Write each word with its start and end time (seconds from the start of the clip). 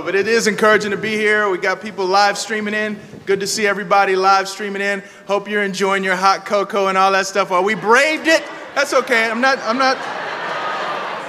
but 0.00 0.14
it 0.14 0.28
is 0.28 0.46
encouraging 0.46 0.92
to 0.92 0.96
be 0.96 1.16
here. 1.16 1.50
We 1.50 1.58
got 1.58 1.82
people 1.82 2.06
live 2.06 2.38
streaming 2.38 2.72
in. 2.72 2.98
Good 3.26 3.40
to 3.40 3.46
see 3.46 3.66
everybody 3.66 4.16
live 4.16 4.48
streaming 4.48 4.80
in. 4.80 5.02
Hope 5.26 5.48
you're 5.48 5.62
enjoying 5.62 6.04
your 6.04 6.16
hot 6.16 6.46
cocoa 6.46 6.86
and 6.86 6.96
all 6.96 7.12
that 7.12 7.26
stuff. 7.26 7.50
While 7.50 7.64
we 7.64 7.74
braved 7.74 8.28
it, 8.28 8.42
that's 8.74 8.94
okay. 8.94 9.28
I'm 9.28 9.40
not, 9.40 9.58
I'm 9.58 9.76
not, 9.76 9.98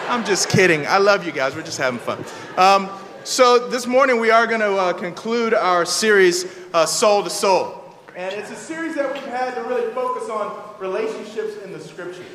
I'm 0.09 0.23
just 0.23 0.49
kidding. 0.49 0.87
I 0.87 0.99
love 0.99 1.25
you 1.25 1.31
guys. 1.31 1.55
We're 1.55 1.63
just 1.63 1.79
having 1.79 1.99
fun. 1.99 2.23
Um, 2.55 2.89
so 3.25 3.67
this 3.67 3.87
morning 3.87 4.19
we 4.19 4.31
are 4.31 4.47
going 4.47 4.61
to 4.61 4.75
uh, 4.75 4.93
conclude 4.93 5.53
our 5.53 5.85
series, 5.85 6.45
uh, 6.73 6.85
Soul 6.85 7.23
to 7.23 7.29
Soul. 7.29 7.83
And 8.15 8.33
it's 8.33 8.51
a 8.51 8.55
series 8.55 8.95
that 8.95 9.11
we've 9.11 9.23
had 9.25 9.55
to 9.55 9.63
really 9.63 9.91
focus 9.93 10.29
on 10.29 10.79
relationships 10.79 11.57
in 11.63 11.73
the 11.73 11.79
scriptures, 11.79 12.25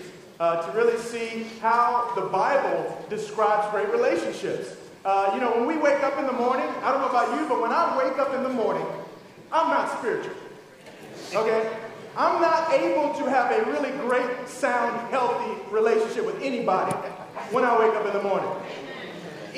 uh, 0.40 0.66
to 0.66 0.76
really 0.76 0.98
see 0.98 1.46
how 1.60 2.12
the 2.16 2.22
Bible 2.22 3.06
describes 3.08 3.70
great 3.70 3.88
relationships. 3.90 4.74
Uh, 5.08 5.32
you 5.34 5.40
know, 5.40 5.56
when 5.56 5.66
we 5.66 5.78
wake 5.78 6.02
up 6.02 6.18
in 6.18 6.26
the 6.26 6.32
morning, 6.34 6.68
I 6.82 6.92
don't 6.92 7.00
know 7.00 7.08
about 7.08 7.40
you, 7.40 7.48
but 7.48 7.62
when 7.62 7.72
I 7.72 7.96
wake 7.96 8.18
up 8.18 8.34
in 8.34 8.42
the 8.42 8.50
morning, 8.50 8.84
I'm 9.50 9.68
not 9.68 9.98
spiritual. 9.98 10.34
Okay? 11.34 11.66
I'm 12.14 12.42
not 12.42 12.70
able 12.74 13.14
to 13.14 13.30
have 13.30 13.50
a 13.50 13.70
really 13.70 13.90
great, 14.06 14.46
sound, 14.46 15.10
healthy 15.10 15.62
relationship 15.70 16.26
with 16.26 16.36
anybody 16.42 16.92
when 17.52 17.64
I 17.64 17.78
wake 17.78 17.96
up 17.96 18.04
in 18.04 18.12
the 18.12 18.22
morning 18.22 18.50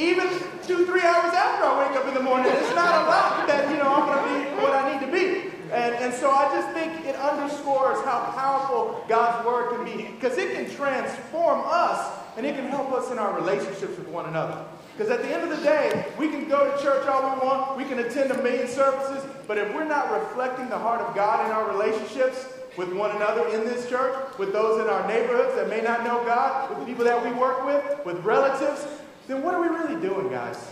even 0.01 0.29
two, 0.65 0.87
three 0.87 1.03
hours 1.03 1.35
after 1.35 1.65
I 1.65 1.87
wake 1.87 1.99
up 1.99 2.07
in 2.07 2.15
the 2.15 2.23
morning, 2.23 2.51
it's 2.51 2.75
not 2.75 3.05
a 3.05 3.09
lot 3.11 3.47
that, 3.49 3.71
you 3.71 3.77
know, 3.77 3.93
I'm 3.93 4.07
going 4.07 4.23
to 4.23 4.57
be 4.57 4.63
what 4.63 4.73
I 4.73 4.93
need 4.93 5.05
to 5.05 5.13
be. 5.13 5.51
And, 5.73 5.95
and 5.97 6.15
so 6.15 6.31
I 6.31 6.45
just 6.55 6.71
think 6.73 7.05
it 7.07 7.17
underscores 7.17 8.03
how 8.05 8.33
powerful 8.35 9.05
God's 9.09 9.45
word 9.45 9.75
can 9.75 9.85
be 9.85 10.11
because 10.13 10.39
it 10.39 10.55
can 10.55 10.75
transform 10.75 11.63
us 11.67 12.19
and 12.37 12.47
it 12.47 12.57
can 12.57 12.67
help 12.69 12.93
us 12.93 13.11
in 13.11 13.19
our 13.19 13.35
relationships 13.35 13.99
with 13.99 14.09
one 14.09 14.27
another. 14.27 14.65
Because 15.01 15.19
at 15.19 15.23
the 15.23 15.35
end 15.35 15.51
of 15.51 15.59
the 15.59 15.65
day, 15.65 16.05
we 16.19 16.29
can 16.29 16.47
go 16.47 16.71
to 16.71 16.83
church 16.83 17.09
all 17.09 17.23
we 17.23 17.47
want, 17.47 17.75
we 17.75 17.85
can 17.85 18.01
attend 18.01 18.31
a 18.33 18.43
million 18.43 18.69
services, 18.69 19.25
but 19.49 19.57
if 19.57 19.75
we're 19.75 19.89
not 19.89 20.13
reflecting 20.13 20.69
the 20.69 20.77
heart 20.77 21.01
of 21.01 21.15
God 21.15 21.47
in 21.47 21.53
our 21.53 21.71
relationships 21.71 22.45
with 22.77 22.93
one 22.93 23.11
another 23.17 23.49
in 23.49 23.65
this 23.65 23.89
church, 23.89 24.15
with 24.37 24.53
those 24.53 24.79
in 24.79 24.91
our 24.91 25.09
neighborhoods 25.09 25.55
that 25.55 25.71
may 25.71 25.81
not 25.81 26.05
know 26.05 26.23
God, 26.27 26.69
with 26.69 26.81
the 26.81 26.85
people 26.85 27.07
that 27.07 27.25
we 27.25 27.33
work 27.33 27.65
with, 27.65 28.05
with 28.05 28.23
relatives, 28.23 28.87
then 29.27 29.43
what 29.43 29.55
are 29.55 29.63
we 29.63 29.69
really 29.69 29.99
doing, 30.07 30.29
guys? 30.29 30.71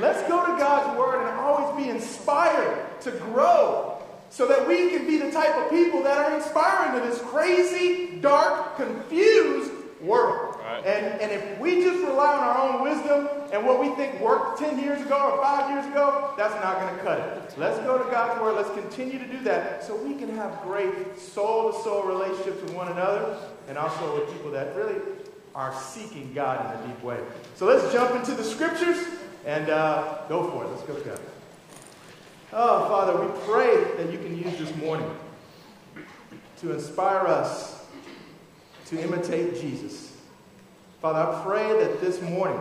Let's 0.00 0.28
go 0.28 0.44
to 0.44 0.58
God's 0.58 0.98
Word 0.98 1.24
and 1.24 1.38
always 1.38 1.84
be 1.84 1.88
inspired 1.88 3.00
to 3.02 3.12
grow 3.12 4.02
so 4.30 4.48
that 4.48 4.66
we 4.66 4.90
can 4.90 5.06
be 5.06 5.18
the 5.18 5.30
type 5.30 5.54
of 5.54 5.70
people 5.70 6.02
that 6.02 6.18
are 6.18 6.36
inspiring 6.36 7.00
to 7.00 7.08
this 7.08 7.20
crazy, 7.20 8.18
dark, 8.20 8.74
confused 8.74 9.70
world. 10.00 10.51
Right. 10.64 10.86
And, 10.86 11.20
and 11.20 11.32
if 11.32 11.58
we 11.58 11.82
just 11.82 12.04
rely 12.04 12.36
on 12.36 12.40
our 12.40 12.58
own 12.62 12.82
wisdom 12.82 13.28
and 13.52 13.66
what 13.66 13.80
we 13.80 13.88
think 13.96 14.20
worked 14.20 14.60
10 14.60 14.78
years 14.78 15.02
ago 15.02 15.32
or 15.32 15.42
5 15.42 15.70
years 15.70 15.86
ago, 15.86 16.34
that's 16.36 16.54
not 16.54 16.80
going 16.80 16.94
to 16.94 17.02
cut 17.02 17.18
it. 17.18 17.58
Let's 17.58 17.78
go 17.80 17.98
to 17.98 18.04
God's 18.10 18.40
Word. 18.40 18.54
Let's 18.54 18.70
continue 18.70 19.18
to 19.18 19.26
do 19.26 19.40
that 19.42 19.82
so 19.82 19.96
we 19.96 20.14
can 20.14 20.34
have 20.36 20.62
great 20.62 21.18
soul 21.18 21.72
to 21.72 21.82
soul 21.82 22.04
relationships 22.04 22.62
with 22.62 22.74
one 22.74 22.92
another 22.92 23.38
and 23.68 23.76
also 23.76 24.20
with 24.20 24.32
people 24.32 24.52
that 24.52 24.74
really 24.76 25.00
are 25.54 25.74
seeking 25.74 26.32
God 26.32 26.64
in 26.64 26.80
a 26.80 26.86
deep 26.86 27.02
way. 27.02 27.18
So 27.56 27.66
let's 27.66 27.92
jump 27.92 28.14
into 28.14 28.32
the 28.32 28.44
scriptures 28.44 29.04
and 29.44 29.68
uh, 29.68 30.18
go 30.28 30.48
for 30.50 30.64
it. 30.64 30.68
Let's 30.68 30.82
go 30.82 30.94
together. 30.94 31.22
Oh, 32.52 32.88
Father, 32.88 33.20
we 33.20 33.40
pray 33.46 33.82
that 33.96 34.12
you 34.12 34.18
can 34.18 34.36
use 34.36 34.58
this 34.58 34.74
morning 34.76 35.10
to 36.58 36.72
inspire 36.72 37.26
us 37.26 37.84
to 38.86 39.00
imitate 39.02 39.60
Jesus. 39.60 40.11
Father, 41.02 41.18
I 41.18 41.42
pray 41.42 41.84
that 41.84 42.00
this 42.00 42.22
morning 42.22 42.60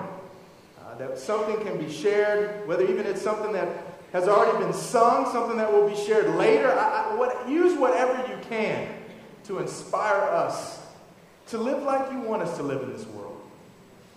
uh, 0.79 0.95
that 0.95 1.19
something 1.19 1.63
can 1.63 1.77
be 1.77 1.93
shared, 1.93 2.67
whether 2.67 2.83
even 2.87 3.05
it's 3.05 3.21
something 3.21 3.51
that 3.53 3.69
has 4.13 4.27
already 4.27 4.57
been 4.65 4.73
sung, 4.73 5.31
something 5.31 5.57
that 5.57 5.71
will 5.71 5.87
be 5.87 5.95
shared 5.95 6.35
later. 6.35 6.71
I, 6.71 7.11
I, 7.11 7.15
what, 7.15 7.47
use 7.47 7.77
whatever 7.77 8.17
you 8.27 8.39
can 8.49 8.89
to 9.43 9.59
inspire 9.59 10.21
us 10.21 10.81
to 11.49 11.59
live 11.59 11.83
like 11.83 12.11
you 12.11 12.19
want 12.21 12.41
us 12.41 12.57
to 12.57 12.63
live 12.63 12.81
in 12.81 12.91
this 12.91 13.05
world. 13.05 13.39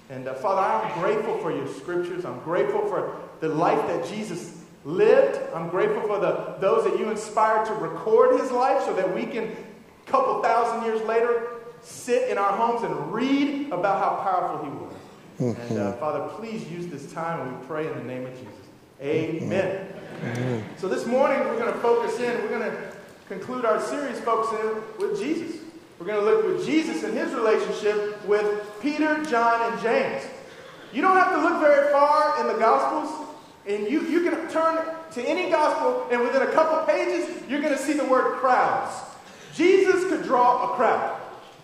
And 0.08 0.26
uh, 0.26 0.32
Father, 0.32 0.62
I'm 0.62 1.02
grateful 1.02 1.36
for 1.40 1.54
your 1.54 1.68
scriptures. 1.68 2.24
I'm 2.24 2.40
grateful 2.40 2.86
for 2.88 3.20
the 3.40 3.50
life 3.50 3.86
that 3.88 4.06
Jesus 4.08 4.64
lived. 4.86 5.38
I'm 5.54 5.68
grateful 5.68 6.00
for 6.00 6.18
the, 6.18 6.56
those 6.60 6.84
that 6.84 6.98
you 6.98 7.10
inspired 7.10 7.66
to 7.66 7.74
record 7.74 8.40
his 8.40 8.50
life 8.50 8.82
so 8.84 8.94
that 8.94 9.14
we 9.14 9.26
can, 9.26 9.44
a 9.44 10.10
couple 10.10 10.42
thousand 10.42 10.86
years 10.86 11.02
later, 11.02 11.53
sit 11.84 12.30
in 12.30 12.38
our 12.38 12.52
homes 12.52 12.82
and 12.82 13.12
read 13.12 13.70
about 13.70 14.02
how 14.02 14.22
powerful 14.22 14.64
he 14.64 14.76
was. 14.76 14.94
Mm-hmm. 15.54 15.72
And 15.72 15.80
uh, 15.80 15.92
Father, 15.94 16.28
please 16.34 16.68
use 16.70 16.86
this 16.86 17.12
time 17.12 17.40
and 17.40 17.58
we 17.58 17.66
pray 17.66 17.86
in 17.86 17.94
the 17.94 18.04
name 18.04 18.26
of 18.26 18.32
Jesus. 18.32 18.54
Amen. 19.00 19.92
Mm-hmm. 20.22 20.78
So 20.78 20.88
this 20.88 21.06
morning 21.06 21.40
we're 21.40 21.58
going 21.58 21.72
to 21.72 21.78
focus 21.80 22.18
in, 22.20 22.40
we're 22.42 22.48
going 22.48 22.70
to 22.70 22.92
conclude 23.28 23.64
our 23.64 23.80
series 23.80 24.18
focusing 24.20 24.82
with 24.98 25.18
Jesus. 25.18 25.60
We're 25.98 26.06
going 26.06 26.24
to 26.24 26.30
look 26.30 26.46
with 26.46 26.66
Jesus 26.66 27.04
and 27.04 27.14
his 27.16 27.32
relationship 27.32 28.24
with 28.26 28.62
Peter, 28.80 29.22
John, 29.24 29.72
and 29.72 29.80
James. 29.82 30.24
You 30.92 31.02
don't 31.02 31.16
have 31.16 31.32
to 31.34 31.42
look 31.42 31.60
very 31.60 31.90
far 31.92 32.40
in 32.40 32.46
the 32.46 32.54
Gospels, 32.54 33.28
and 33.66 33.90
you, 33.90 34.02
you 34.02 34.22
can 34.28 34.48
turn 34.50 34.84
to 35.12 35.22
any 35.22 35.50
Gospel, 35.50 36.06
and 36.10 36.20
within 36.20 36.42
a 36.42 36.52
couple 36.52 36.84
pages, 36.86 37.28
you're 37.48 37.60
going 37.60 37.72
to 37.72 37.78
see 37.78 37.94
the 37.94 38.04
word 38.04 38.36
crowds. 38.36 38.94
Jesus 39.54 40.04
could 40.08 40.24
draw 40.24 40.72
a 40.72 40.76
crowd. 40.76 41.13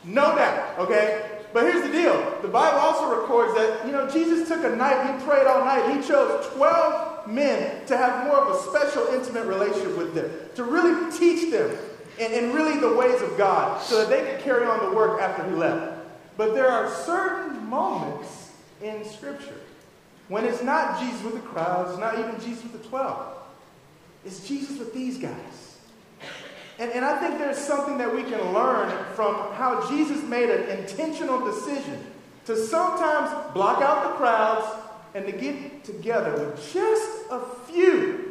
No 0.05 0.35
doubt, 0.35 0.79
okay? 0.79 1.41
But 1.53 1.65
here's 1.65 1.83
the 1.83 1.93
deal. 1.93 2.39
The 2.43 2.49
Bible 2.49 2.79
also 2.79 3.21
records 3.21 3.55
that, 3.55 3.85
you 3.85 3.93
know, 3.93 4.09
Jesus 4.09 4.49
took 4.49 4.65
a 4.65 4.77
night, 4.77 5.19
he 5.19 5.25
prayed 5.25 5.47
all 5.47 5.65
night. 5.65 5.97
He 5.97 6.07
chose 6.07 6.47
12 6.55 7.29
men 7.29 7.85
to 7.87 7.97
have 7.97 8.27
more 8.27 8.37
of 8.37 8.55
a 8.55 8.63
special, 8.63 9.07
intimate 9.13 9.47
relationship 9.47 9.97
with 9.97 10.15
them, 10.15 10.31
to 10.55 10.65
really 10.65 11.11
teach 11.13 11.51
them 11.51 11.77
and, 12.21 12.33
and 12.33 12.55
really 12.55 12.79
the 12.79 12.95
ways 12.95 13.21
of 13.21 13.37
God 13.37 13.83
so 13.83 13.99
that 13.99 14.09
they 14.09 14.31
could 14.31 14.45
carry 14.45 14.65
on 14.67 14.89
the 14.89 14.95
work 14.95 15.21
after 15.21 15.49
he 15.49 15.55
left. 15.55 15.99
But 16.37 16.55
there 16.55 16.71
are 16.71 16.89
certain 16.95 17.69
moments 17.69 18.53
in 18.83 19.05
Scripture 19.05 19.61
when 20.29 20.45
it's 20.45 20.63
not 20.63 21.01
Jesus 21.01 21.23
with 21.25 21.35
the 21.35 21.41
crowds, 21.41 21.99
not 21.99 22.19
even 22.19 22.41
Jesus 22.41 22.63
with 22.63 22.81
the 22.81 22.89
12. 22.89 23.37
It's 24.25 24.47
Jesus 24.47 24.79
with 24.79 24.95
these 24.95 25.19
guys. 25.19 25.70
And, 26.81 26.91
and 26.91 27.05
I 27.05 27.21
think 27.21 27.39
there's 27.39 27.59
something 27.59 27.99
that 27.99 28.13
we 28.13 28.25
can 28.25 28.53
learn 28.53 28.91
from 29.15 29.35
how 29.53 29.89
Jesus 29.89 30.23
made 30.25 30.51
an 30.51 30.79
intentional 30.79 31.45
decision 31.45 32.05
to 32.47 32.57
sometimes 32.57 33.31
block 33.55 33.81
out 33.83 34.11
the 34.11 34.17
crowds 34.17 34.67
and 35.15 35.27
to 35.27 35.33
get 35.33 35.85
together 35.85 36.33
with 36.33 36.73
just 36.73 37.09
a 37.31 37.41
few 37.69 38.31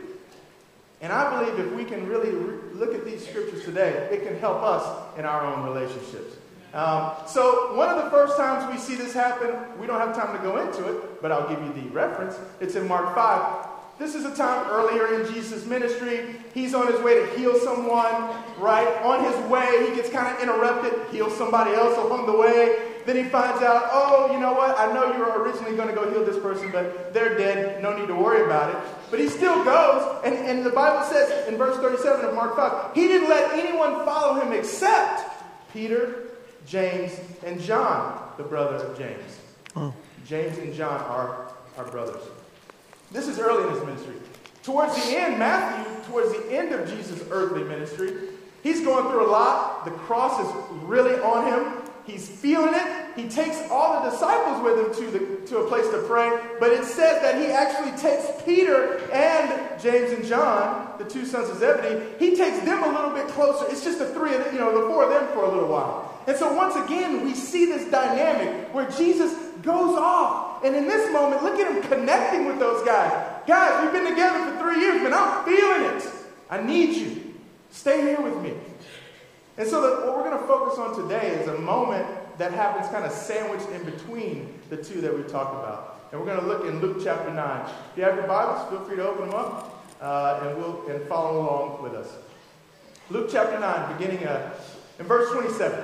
and 1.01 1.13
I 1.13 1.39
believe 1.39 1.59
if 1.59 1.73
we 1.73 1.85
can 1.85 2.07
really 2.07 2.31
re- 2.31 2.73
look 2.73 2.93
at 2.93 3.05
these 3.05 3.25
scriptures 3.25 3.63
today, 3.63 4.09
it 4.11 4.25
can 4.25 4.37
help 4.39 4.61
us 4.61 5.17
in 5.17 5.25
our 5.25 5.45
own 5.45 5.63
relationships. 5.63 6.35
Um, 6.73 7.13
so, 7.25 7.75
one 7.75 7.89
of 7.89 8.03
the 8.03 8.11
first 8.11 8.37
times 8.37 8.71
we 8.71 8.77
see 8.77 8.95
this 8.95 9.13
happen, 9.13 9.55
we 9.79 9.87
don't 9.87 9.99
have 9.99 10.15
time 10.15 10.37
to 10.37 10.43
go 10.43 10.57
into 10.57 10.87
it, 10.87 11.21
but 11.21 11.31
I'll 11.31 11.47
give 11.49 11.63
you 11.63 11.81
the 11.81 11.89
reference. 11.89 12.37
It's 12.59 12.75
in 12.75 12.87
Mark 12.87 13.15
5. 13.15 13.67
This 13.99 14.15
is 14.15 14.23
a 14.23 14.33
time 14.33 14.65
earlier 14.69 15.19
in 15.19 15.33
Jesus' 15.33 15.65
ministry. 15.65 16.37
He's 16.53 16.73
on 16.73 16.87
his 16.87 17.01
way 17.01 17.15
to 17.15 17.27
heal 17.37 17.59
someone, 17.59 18.33
right? 18.57 18.87
On 19.03 19.21
his 19.25 19.35
way, 19.51 19.89
he 19.89 19.95
gets 19.95 20.09
kind 20.09 20.33
of 20.33 20.41
interrupted, 20.41 20.93
heals 21.11 21.35
somebody 21.37 21.73
else 21.73 21.97
along 21.97 22.25
the 22.25 22.37
way. 22.37 22.93
Then 23.05 23.17
he 23.17 23.23
finds 23.23 23.61
out, 23.61 23.89
oh, 23.91 24.31
you 24.31 24.39
know 24.39 24.53
what? 24.53 24.79
I 24.79 24.93
know 24.93 25.11
you 25.11 25.19
were 25.19 25.43
originally 25.43 25.75
going 25.75 25.89
to 25.89 25.93
go 25.93 26.09
heal 26.09 26.23
this 26.23 26.41
person, 26.41 26.71
but 26.71 27.13
they're 27.13 27.37
dead. 27.37 27.83
No 27.83 27.97
need 27.97 28.07
to 28.07 28.15
worry 28.15 28.45
about 28.45 28.73
it. 28.73 28.81
But 29.11 29.19
he 29.19 29.27
still 29.27 29.65
goes, 29.65 30.21
and, 30.23 30.33
and 30.33 30.65
the 30.65 30.69
Bible 30.69 31.05
says 31.11 31.49
in 31.49 31.57
verse 31.57 31.75
37 31.77 32.23
of 32.23 32.35
Mark 32.35 32.55
5, 32.55 32.95
he 32.95 33.07
didn't 33.07 33.27
let 33.27 33.51
anyone 33.51 34.05
follow 34.05 34.39
him 34.39 34.53
except 34.53 35.29
Peter, 35.73 36.29
James, 36.65 37.19
and 37.45 37.59
John, 37.59 38.31
the 38.37 38.43
brother 38.43 38.75
of 38.77 38.97
James. 38.97 39.39
Oh. 39.75 39.93
James 40.25 40.57
and 40.57 40.73
John 40.73 41.01
are 41.01 41.51
our 41.77 41.85
brothers. 41.91 42.23
This 43.11 43.27
is 43.27 43.39
early 43.39 43.67
in 43.67 43.73
his 43.73 43.83
ministry. 43.85 44.15
Towards 44.63 44.93
the 44.95 45.17
end, 45.17 45.39
Matthew, 45.39 46.11
towards 46.11 46.31
the 46.31 46.51
end 46.51 46.73
of 46.73 46.87
Jesus' 46.89 47.23
earthly 47.31 47.63
ministry, 47.63 48.13
he's 48.61 48.81
going 48.81 49.09
through 49.09 49.25
a 49.25 49.31
lot. 49.31 49.85
The 49.85 49.91
cross 49.91 50.39
is 50.45 50.81
really 50.83 51.19
on 51.21 51.47
him. 51.47 51.81
He's 52.05 52.27
feeling 52.27 52.73
it. 52.73 53.05
He 53.15 53.27
takes 53.27 53.61
all 53.69 54.01
the 54.01 54.09
disciples 54.09 54.63
with 54.63 54.79
him 54.79 55.05
to, 55.05 55.11
the, 55.11 55.47
to 55.47 55.57
a 55.59 55.67
place 55.67 55.87
to 55.89 56.01
pray, 56.07 56.39
but 56.59 56.71
it 56.71 56.83
says 56.85 57.21
that 57.21 57.39
he 57.39 57.47
actually 57.47 57.91
takes 57.97 58.25
Peter 58.43 58.99
and 59.11 59.81
James 59.81 60.11
and 60.11 60.25
John, 60.25 60.93
the 60.97 61.05
two 61.05 61.25
sons 61.25 61.49
of 61.49 61.57
Zebedee, 61.57 62.15
he 62.17 62.35
takes 62.35 62.59
them 62.61 62.83
a 62.83 62.87
little 62.87 63.11
bit 63.11 63.27
closer. 63.27 63.65
It's 63.69 63.83
just 63.83 63.99
the 63.99 64.07
three 64.07 64.33
of 64.33 64.43
them, 64.43 64.55
you 64.55 64.59
know, 64.59 64.81
the 64.81 64.87
four 64.87 65.03
of 65.03 65.09
them 65.09 65.27
for 65.33 65.45
a 65.45 65.51
little 65.51 65.69
while. 65.69 66.19
And 66.27 66.35
so 66.37 66.53
once 66.53 66.75
again, 66.75 67.23
we 67.23 67.33
see 67.33 67.65
this 67.65 67.89
dynamic 67.91 68.73
where 68.73 68.89
Jesus 68.91 69.33
goes 69.61 69.97
off. 69.97 70.48
And 70.63 70.75
in 70.75 70.87
this 70.87 71.11
moment, 71.11 71.43
look 71.43 71.59
at 71.59 71.71
him 71.71 71.81
connecting 71.83 72.45
with 72.45 72.59
those 72.59 72.85
guys. 72.85 73.11
Guys, 73.47 73.83
we've 73.83 73.93
been 73.93 74.09
together 74.09 74.51
for 74.51 74.59
three 74.59 74.81
years, 74.81 75.01
but 75.01 75.13
I'm 75.13 75.45
feeling 75.45 75.95
it. 75.95 76.11
I 76.49 76.61
need 76.61 76.95
you. 76.95 77.33
Stay 77.71 78.01
here 78.01 78.21
with 78.21 78.37
me. 78.41 78.53
And 79.57 79.67
so, 79.67 79.81
the, 79.81 80.05
what 80.05 80.17
we're 80.17 80.29
going 80.29 80.39
to 80.39 80.47
focus 80.47 80.77
on 80.79 80.95
today 81.01 81.29
is 81.29 81.47
a 81.47 81.57
moment 81.57 82.05
that 82.37 82.53
happens 82.53 82.87
kind 82.87 83.05
of 83.05 83.11
sandwiched 83.11 83.69
in 83.69 83.83
between 83.83 84.53
the 84.69 84.77
two 84.77 85.01
that 85.01 85.15
we 85.15 85.23
talked 85.23 85.53
about. 85.53 86.07
and 86.11 86.19
we're 86.19 86.25
going 86.25 86.39
to 86.39 86.47
look 86.47 86.65
in 86.65 86.79
Luke 86.79 87.01
chapter 87.03 87.31
9. 87.33 87.69
If 87.91 87.97
you 87.97 88.03
have 88.03 88.15
your 88.15 88.27
Bibles, 88.27 88.69
feel 88.69 88.79
free 88.85 88.95
to 88.95 89.07
open 89.07 89.29
them 89.29 89.35
up, 89.35 89.85
uh, 90.01 90.41
and 90.43 90.57
we'll 90.57 90.87
and 90.87 91.05
follow 91.07 91.41
along 91.41 91.83
with 91.83 91.93
us. 91.93 92.15
Luke 93.09 93.29
chapter 93.31 93.59
9, 93.59 93.97
beginning 93.97 94.25
uh, 94.25 94.53
in 94.99 95.05
verse 95.05 95.31
27. 95.31 95.83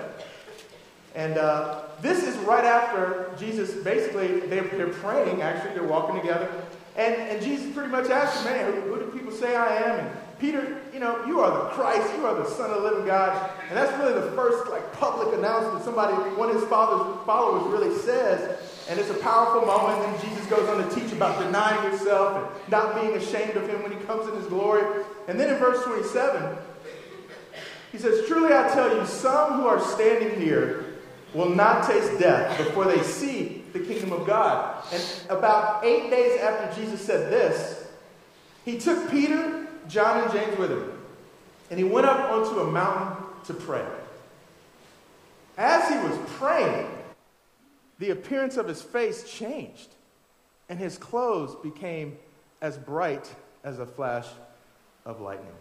And 1.16 1.38
uh, 1.38 1.85
this 2.02 2.24
is 2.24 2.36
right 2.40 2.66
after 2.66 3.32
Jesus, 3.38 3.74
basically, 3.84 4.42
they're, 4.42 4.64
they're 4.64 4.88
praying, 4.88 5.42
actually, 5.42 5.74
they're 5.74 5.88
walking 5.88 6.20
together. 6.20 6.52
And, 6.96 7.14
and 7.16 7.42
Jesus 7.42 7.74
pretty 7.74 7.90
much 7.90 8.10
asked 8.10 8.44
them, 8.44 8.54
man, 8.54 8.74
who, 8.74 8.94
who 8.94 9.00
do 9.00 9.18
people 9.18 9.32
say 9.32 9.56
I 9.56 9.76
am? 9.76 10.00
And 10.00 10.18
Peter, 10.40 10.78
you 10.94 11.00
know, 11.00 11.26
you 11.26 11.40
are 11.40 11.52
the 11.52 11.70
Christ, 11.72 12.14
you 12.18 12.26
are 12.26 12.36
the 12.36 12.46
Son 12.46 12.70
of 12.70 12.82
the 12.82 12.90
living 12.90 13.06
God. 13.06 13.52
And 13.70 13.78
that's 13.78 13.98
really 14.00 14.14
the 14.14 14.32
first 14.32 14.70
like 14.70 14.94
public 14.94 15.38
announcement 15.38 15.84
somebody, 15.84 16.14
one 16.38 16.50
of 16.50 16.56
his 16.56 16.66
father's 16.66 17.26
followers 17.26 17.66
really 17.72 17.98
says. 18.00 18.60
And 18.90 19.00
it's 19.00 19.10
a 19.10 19.16
powerful 19.16 19.66
moment. 19.66 20.08
And 20.08 20.30
Jesus 20.30 20.46
goes 20.48 20.68
on 20.70 20.88
to 20.88 20.96
teach 20.96 21.12
about 21.12 21.40
denying 21.40 21.92
yourself 21.92 22.38
and 22.38 22.72
not 22.72 23.02
being 23.02 23.16
ashamed 23.16 23.56
of 23.58 23.68
him 23.68 23.82
when 23.84 23.92
he 23.92 23.98
comes 24.06 24.28
in 24.28 24.36
his 24.36 24.46
glory. 24.48 25.04
And 25.28 25.40
then 25.40 25.54
in 25.54 25.60
verse 25.60 25.84
27, 25.84 26.58
he 27.92 27.98
says, 27.98 28.28
Truly 28.28 28.54
I 28.54 28.70
tell 28.70 28.96
you, 28.96 29.06
some 29.06 29.54
who 29.54 29.68
are 29.68 29.80
standing 29.80 30.40
here 30.40 30.85
will 31.36 31.50
not 31.50 31.86
taste 31.86 32.18
death 32.18 32.58
before 32.58 32.86
they 32.86 33.02
see 33.04 33.64
the 33.74 33.80
kingdom 33.80 34.14
of 34.14 34.26
God. 34.26 34.84
And 34.92 35.04
about 35.30 35.84
eight 35.84 36.10
days 36.10 36.40
after 36.40 36.82
Jesus 36.82 37.02
said 37.02 37.32
this, 37.32 37.88
he 38.64 38.80
took 38.80 39.12
Peter, 39.12 39.68
John, 39.88 40.24
and 40.24 40.32
James 40.32 40.58
with 40.58 40.72
him, 40.72 40.92
and 41.70 41.78
he 41.78 41.84
went 41.84 42.08
up 42.08 42.32
onto 42.32 42.62
a 42.62 42.72
mountain 42.72 43.26
to 43.46 43.54
pray. 43.54 43.86
As 45.58 45.88
he 45.90 45.96
was 46.08 46.18
praying, 46.32 46.88
the 48.00 48.10
appearance 48.12 48.58
of 48.58 48.68
his 48.68 48.82
face 48.82 49.30
changed, 49.30 49.90
and 50.70 50.80
his 50.80 50.98
clothes 50.98 51.56
became 51.62 52.18
as 52.62 52.78
bright 52.78 53.30
as 53.64 53.80
a 53.80 53.86
flash 53.86 54.28
of 55.06 55.22
lightning. 55.22 55.52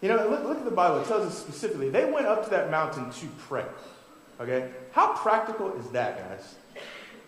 You 0.00 0.08
know, 0.08 0.28
look, 0.28 0.44
look 0.44 0.58
at 0.58 0.64
the 0.64 0.70
Bible. 0.70 1.00
It 1.00 1.08
tells 1.08 1.26
us 1.26 1.38
specifically 1.38 1.90
they 1.90 2.10
went 2.10 2.26
up 2.26 2.44
to 2.44 2.50
that 2.50 2.70
mountain 2.70 3.10
to 3.10 3.26
pray. 3.38 3.64
Okay? 4.40 4.70
How 4.92 5.14
practical 5.14 5.72
is 5.74 5.88
that, 5.90 6.18
guys? 6.18 6.54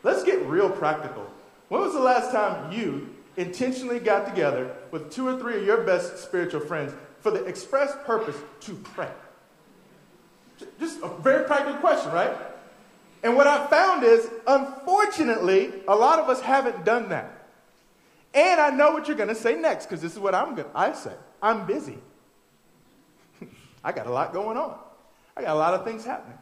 Let's 0.03 0.25
get 0.25 0.45
real 0.47 0.71
practical. 0.71 1.27
When 1.69 1.81
was 1.81 1.93
the 1.93 2.01
last 2.01 2.33
time 2.33 2.73
you 2.73 3.15
intentionally 3.37 3.99
got 3.99 4.27
together 4.27 4.75
with 4.91 5.11
two 5.11 5.27
or 5.27 5.39
three 5.39 5.59
of 5.59 5.65
your 5.65 5.83
best 5.83 6.19
spiritual 6.19 6.61
friends 6.61 6.93
for 7.21 7.31
the 7.31 7.45
express 7.45 7.95
purpose 8.05 8.37
to 8.61 8.75
pray? 8.75 9.11
Just 10.79 11.01
a 11.03 11.09
very 11.09 11.45
practical 11.47 11.81
question, 11.81 12.13
right? 12.13 12.37
And 13.23 13.37
what 13.37 13.47
I 13.47 13.67
found 13.67 14.05
is, 14.05 14.29
unfortunately, 14.47 15.73
a 15.87 15.95
lot 15.95 16.19
of 16.19 16.29
us 16.29 16.41
haven't 16.41 16.85
done 16.85 17.11
that. 17.11 17.49
And 18.33 18.61
I 18.61 18.71
know 18.71 18.93
what 18.93 19.09
you're 19.09 19.17
going 19.17 19.29
to 19.29 19.35
say 19.35 19.57
next 19.57 19.87
because 19.87 20.01
this 20.01 20.13
is 20.13 20.19
what 20.19 20.35
I'm 20.35 20.55
going 20.55 20.69
to 20.71 20.79
I 20.79 20.93
say. 20.93 21.13
I'm 21.43 21.67
busy. 21.67 21.99
I 23.85 23.93
got 23.93 24.07
a 24.07 24.11
lot 24.11 24.33
going 24.33 24.57
on. 24.57 24.79
I 25.37 25.43
got 25.43 25.55
a 25.55 25.59
lot 25.59 25.75
of 25.75 25.85
things 25.85 26.05
happening. 26.05 26.39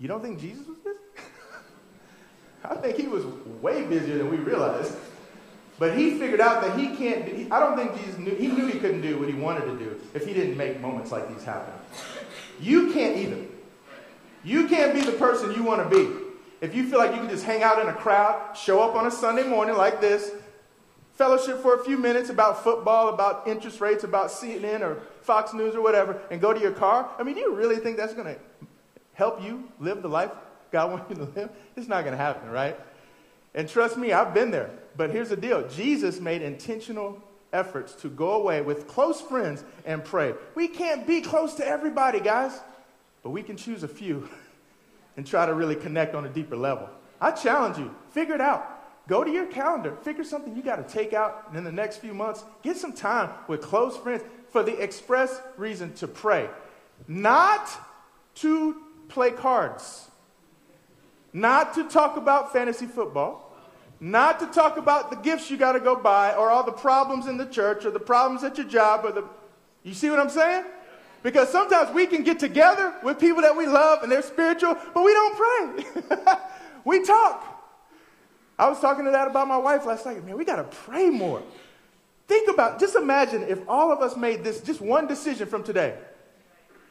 You 0.00 0.08
don't 0.08 0.22
think 0.22 0.40
Jesus 0.40 0.66
was 0.66 0.78
busy? 0.78 0.96
I 2.64 2.74
think 2.76 2.96
he 2.96 3.06
was 3.06 3.24
way 3.60 3.84
busier 3.84 4.16
than 4.16 4.30
we 4.30 4.38
realized. 4.38 4.94
But 5.78 5.96
he 5.96 6.18
figured 6.18 6.40
out 6.40 6.62
that 6.62 6.78
he 6.78 6.96
can't, 6.96 7.26
he, 7.26 7.50
I 7.50 7.60
don't 7.60 7.76
think 7.76 7.96
Jesus 7.98 8.18
knew, 8.18 8.34
he 8.34 8.48
knew 8.48 8.66
he 8.66 8.78
couldn't 8.78 9.02
do 9.02 9.18
what 9.18 9.28
he 9.28 9.34
wanted 9.34 9.66
to 9.66 9.78
do 9.78 10.00
if 10.14 10.26
he 10.26 10.32
didn't 10.32 10.56
make 10.56 10.80
moments 10.80 11.12
like 11.12 11.32
these 11.32 11.44
happen. 11.44 11.72
You 12.60 12.92
can't 12.92 13.16
either. 13.16 13.44
You 14.42 14.68
can't 14.68 14.94
be 14.94 15.02
the 15.02 15.12
person 15.12 15.52
you 15.54 15.62
want 15.62 15.88
to 15.88 15.96
be. 15.96 16.10
If 16.62 16.74
you 16.74 16.88
feel 16.88 16.98
like 16.98 17.12
you 17.12 17.18
can 17.18 17.30
just 17.30 17.44
hang 17.44 17.62
out 17.62 17.80
in 17.80 17.88
a 17.88 17.94
crowd, 17.94 18.56
show 18.56 18.80
up 18.82 18.94
on 18.94 19.06
a 19.06 19.10
Sunday 19.10 19.46
morning 19.46 19.76
like 19.76 20.00
this, 20.00 20.30
fellowship 21.14 21.60
for 21.60 21.74
a 21.74 21.84
few 21.84 21.98
minutes 21.98 22.30
about 22.30 22.62
football, 22.62 23.08
about 23.08 23.46
interest 23.46 23.80
rates, 23.80 24.04
about 24.04 24.28
CNN 24.28 24.80
or 24.80 25.02
Fox 25.22 25.52
News 25.52 25.74
or 25.74 25.82
whatever, 25.82 26.20
and 26.30 26.40
go 26.40 26.52
to 26.52 26.60
your 26.60 26.72
car, 26.72 27.10
I 27.18 27.22
mean, 27.22 27.34
do 27.34 27.40
you 27.40 27.54
really 27.54 27.76
think 27.76 27.96
that's 27.96 28.14
going 28.14 28.26
to 28.26 28.40
help 29.20 29.42
you 29.44 29.70
live 29.78 30.00
the 30.00 30.08
life 30.08 30.30
God 30.72 30.90
wants 30.92 31.10
you 31.10 31.16
to 31.16 31.30
live? 31.38 31.50
It's 31.76 31.88
not 31.88 32.04
going 32.04 32.16
to 32.16 32.22
happen, 32.22 32.48
right? 32.48 32.76
And 33.54 33.68
trust 33.68 33.98
me, 33.98 34.12
I've 34.12 34.32
been 34.32 34.50
there. 34.50 34.70
But 34.96 35.10
here's 35.10 35.28
the 35.28 35.36
deal 35.36 35.68
Jesus 35.68 36.20
made 36.20 36.40
intentional 36.42 37.22
efforts 37.52 37.92
to 37.96 38.08
go 38.08 38.32
away 38.32 38.62
with 38.62 38.88
close 38.88 39.20
friends 39.20 39.62
and 39.84 40.04
pray. 40.04 40.34
We 40.54 40.68
can't 40.68 41.06
be 41.06 41.20
close 41.20 41.54
to 41.54 41.66
everybody, 41.66 42.20
guys, 42.20 42.58
but 43.22 43.30
we 43.30 43.42
can 43.42 43.56
choose 43.56 43.82
a 43.82 43.88
few 43.88 44.28
and 45.16 45.26
try 45.26 45.44
to 45.44 45.52
really 45.52 45.76
connect 45.76 46.14
on 46.14 46.24
a 46.24 46.28
deeper 46.28 46.56
level. 46.56 46.88
I 47.20 47.32
challenge 47.32 47.76
you, 47.76 47.94
figure 48.12 48.34
it 48.34 48.40
out. 48.40 48.78
Go 49.06 49.24
to 49.24 49.30
your 49.30 49.46
calendar, 49.46 49.96
figure 50.02 50.24
something 50.24 50.56
you 50.56 50.62
got 50.62 50.76
to 50.76 50.94
take 50.94 51.12
out, 51.12 51.46
and 51.48 51.58
in 51.58 51.64
the 51.64 51.72
next 51.72 51.98
few 51.98 52.14
months, 52.14 52.44
get 52.62 52.76
some 52.76 52.92
time 52.92 53.30
with 53.48 53.60
close 53.60 53.96
friends 53.96 54.22
for 54.50 54.62
the 54.62 54.80
express 54.80 55.40
reason 55.56 55.92
to 55.94 56.06
pray. 56.06 56.48
Not 57.08 57.68
to 58.36 58.76
play 59.10 59.30
cards, 59.32 60.08
not 61.32 61.74
to 61.74 61.84
talk 61.84 62.16
about 62.16 62.52
fantasy 62.52 62.86
football, 62.86 63.52
not 64.00 64.40
to 64.40 64.46
talk 64.46 64.78
about 64.78 65.10
the 65.10 65.16
gifts 65.16 65.50
you 65.50 65.58
got 65.58 65.72
to 65.72 65.80
go 65.80 65.94
buy 65.94 66.34
or 66.34 66.48
all 66.48 66.64
the 66.64 66.72
problems 66.72 67.26
in 67.26 67.36
the 67.36 67.44
church 67.44 67.84
or 67.84 67.90
the 67.90 68.00
problems 68.00 68.42
at 68.42 68.56
your 68.56 68.66
job 68.66 69.04
or 69.04 69.12
the. 69.12 69.24
You 69.82 69.92
see 69.92 70.08
what 70.08 70.18
I'm 70.18 70.30
saying? 70.30 70.64
Because 71.22 71.50
sometimes 71.50 71.94
we 71.94 72.06
can 72.06 72.22
get 72.22 72.38
together 72.38 72.94
with 73.02 73.18
people 73.18 73.42
that 73.42 73.54
we 73.54 73.66
love 73.66 74.02
and 74.02 74.10
they're 74.10 74.22
spiritual, 74.22 74.74
but 74.94 75.04
we 75.04 75.12
don't 75.12 75.36
pray. 75.36 76.34
we 76.84 77.04
talk. 77.04 77.46
I 78.58 78.68
was 78.68 78.80
talking 78.80 79.04
to 79.04 79.10
that 79.10 79.28
about 79.28 79.48
my 79.48 79.58
wife 79.58 79.84
last 79.84 80.06
night. 80.06 80.24
Man, 80.24 80.36
we 80.38 80.46
got 80.46 80.56
to 80.56 80.64
pray 80.64 81.10
more. 81.10 81.42
Think 82.26 82.50
about, 82.50 82.80
just 82.80 82.94
imagine 82.94 83.42
if 83.42 83.58
all 83.68 83.92
of 83.92 84.00
us 84.00 84.16
made 84.16 84.44
this, 84.44 84.60
just 84.60 84.80
one 84.80 85.06
decision 85.06 85.46
from 85.46 85.62
today 85.62 85.98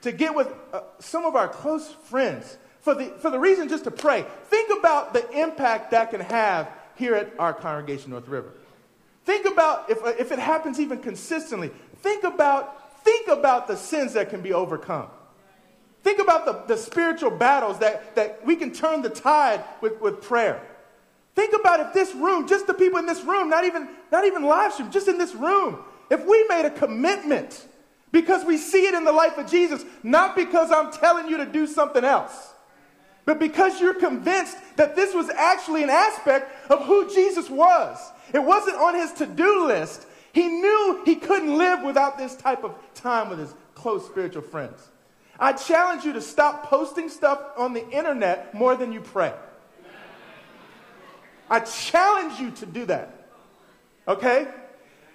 to 0.02 0.12
get 0.12 0.34
with 0.34 0.52
uh, 0.74 0.82
some 1.00 1.26
of 1.26 1.36
our 1.36 1.48
close 1.48 1.90
friends 2.06 2.58
for 2.82 2.96
the, 2.96 3.06
for 3.20 3.30
the 3.30 3.40
reason 3.40 3.68
just 3.68 3.84
to 3.84 3.92
pray. 3.92 4.26
Think 4.46 4.72
about 4.80 5.14
the 5.14 5.30
impact 5.32 5.92
that 5.92 6.12
can 6.12 6.22
have 6.22 6.70
here 6.96 7.16
at 7.16 7.34
our 7.40 7.54
congregation, 7.54 8.12
North 8.12 8.28
River. 8.28 8.52
Think 9.26 9.46
about 9.46 9.90
if, 9.90 10.04
uh, 10.04 10.14
if 10.18 10.32
it 10.32 10.40
happens 10.40 10.80
even 10.80 11.00
consistently. 11.00 11.72
Think 11.98 12.24
about, 12.24 13.04
think 13.04 13.28
about 13.28 13.68
the 13.68 13.76
sins 13.76 14.14
that 14.14 14.30
can 14.30 14.42
be 14.42 14.54
overcome. 14.54 15.08
Think 16.04 16.20
about 16.20 16.46
the, 16.46 16.74
the 16.74 16.82
spiritual 16.82 17.32
battles 17.32 17.80
that, 17.80 18.16
that 18.16 18.46
we 18.46 18.56
can 18.56 18.72
turn 18.72 19.02
the 19.02 19.10
tide 19.10 19.64
with, 19.82 20.00
with 20.00 20.22
prayer. 20.22 20.62
Think 21.36 21.54
about 21.60 21.80
if 21.80 21.94
this 21.94 22.14
room, 22.16 22.48
just 22.48 22.68
the 22.68 22.74
people 22.74 23.00
in 23.00 23.06
this 23.06 23.22
room, 23.22 23.50
not 23.50 23.66
even, 23.66 23.90
not 24.12 24.26
even 24.26 24.44
live 24.44 24.74
stream, 24.74 24.92
just 24.92 25.08
in 25.08 25.18
this 25.18 25.36
room, 25.36 25.80
if 26.10 26.26
we 26.26 26.46
made 26.48 26.66
a 26.66 26.72
commitment 26.72 27.68
because 28.12 28.46
we 28.46 28.58
see 28.58 28.88
it 28.88 28.94
in 28.94 29.04
the 29.04 29.12
life 29.12 29.38
of 29.38 29.50
Jesus, 29.50 29.86
not 30.04 30.36
because 30.36 30.72
I'm 30.72 30.92
telling 30.92 31.28
you 31.28 31.38
to 31.38 31.46
do 31.46 31.68
something 31.68 32.04
else, 32.04 32.54
but 33.26 33.40
because 33.40 33.80
you're 33.80 33.94
convinced 33.94 34.58
that 34.78 34.96
this 34.96 35.14
was 35.14 35.30
actually 35.30 35.84
an 35.84 35.90
aspect 35.90 36.72
of 36.72 36.86
who 36.86 37.14
Jesus 37.14 37.50
was. 37.50 38.00
It 38.34 38.40
wasn't 38.40 38.78
on 38.78 38.96
his 38.96 39.12
to 39.14 39.26
do 39.26 39.68
list. 39.68 40.08
He 40.34 40.48
knew 40.48 41.02
he 41.06 41.16
couldn't 41.16 41.58
live 41.58 41.84
without 41.84 42.18
this 42.18 42.36
type 42.36 42.64
of 42.64 42.76
time 42.96 43.30
with 43.30 43.40
his 43.40 43.54
close 43.76 44.06
spiritual 44.06 44.42
friends. 44.42 44.90
I 45.40 45.54
challenge 45.54 46.04
you 46.04 46.14
to 46.14 46.22
stop 46.22 46.66
posting 46.66 47.10
stuff 47.10 47.40
on 47.58 47.74
the 47.74 47.88
internet 47.90 48.54
more 48.54 48.76
than 48.76 48.92
you 48.92 49.00
pray. 49.00 49.34
I 51.50 51.62
challenge 51.62 52.40
you 52.40 52.52
to 52.52 52.66
do 52.66 52.86
that. 52.86 53.28
Okay? 54.08 54.48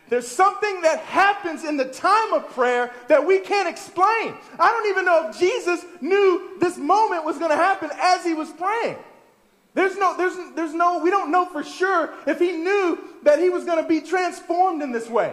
There's 0.09 0.29
something 0.29 0.83
that 0.83 1.01
happens 1.01 1.65
in 1.65 1.77
the 1.77 1.87
time 1.87 2.35
of 2.35 2.51
prayer 2.51 2.93
that 3.09 3.27
we 3.27 3.39
can't 3.39 3.69
explain. 3.69 4.35
I 4.59 4.71
don't 4.71 4.89
even 4.91 5.05
know 5.07 5.29
if 5.29 5.39
Jesus 5.39 5.85
knew 6.01 6.57
this 6.61 6.77
moment 6.77 7.25
was 7.25 7.39
going 7.39 7.51
to 7.51 7.57
happen 7.57 7.91
as 8.01 8.25
he 8.25 8.35
was 8.35 8.51
praying. 8.51 8.97
There's 9.73 9.97
no, 9.97 10.17
there's, 10.17 10.37
there's 10.55 10.75
no, 10.75 10.99
we 10.99 11.11
don't 11.11 11.31
know 11.31 11.47
for 11.47 11.65
sure 11.65 12.13
if 12.27 12.39
he 12.39 12.53
knew 12.53 12.99
that 13.23 13.39
he 13.39 13.49
was 13.49 13.65
going 13.65 13.83
to 13.83 13.89
be 13.89 14.03
transformed 14.03 14.83
in 14.83 14.93
this 14.93 15.09
way. 15.09 15.33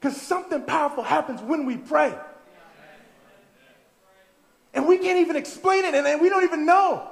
Because 0.00 0.20
something 0.20 0.62
powerful 0.62 1.04
happens 1.04 1.40
when 1.40 1.64
we 1.64 1.76
pray. 1.76 2.12
And 4.74 4.88
we 4.88 4.98
can't 4.98 5.20
even 5.20 5.36
explain 5.36 5.84
it, 5.84 5.94
and 5.94 6.20
we 6.20 6.28
don't 6.28 6.44
even 6.44 6.66
know. 6.66 7.08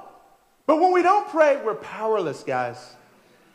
But 0.65 0.81
when 0.81 0.91
we 0.91 1.01
don't 1.01 1.27
pray, 1.29 1.61
we're 1.63 1.75
powerless, 1.75 2.43
guys 2.43 2.95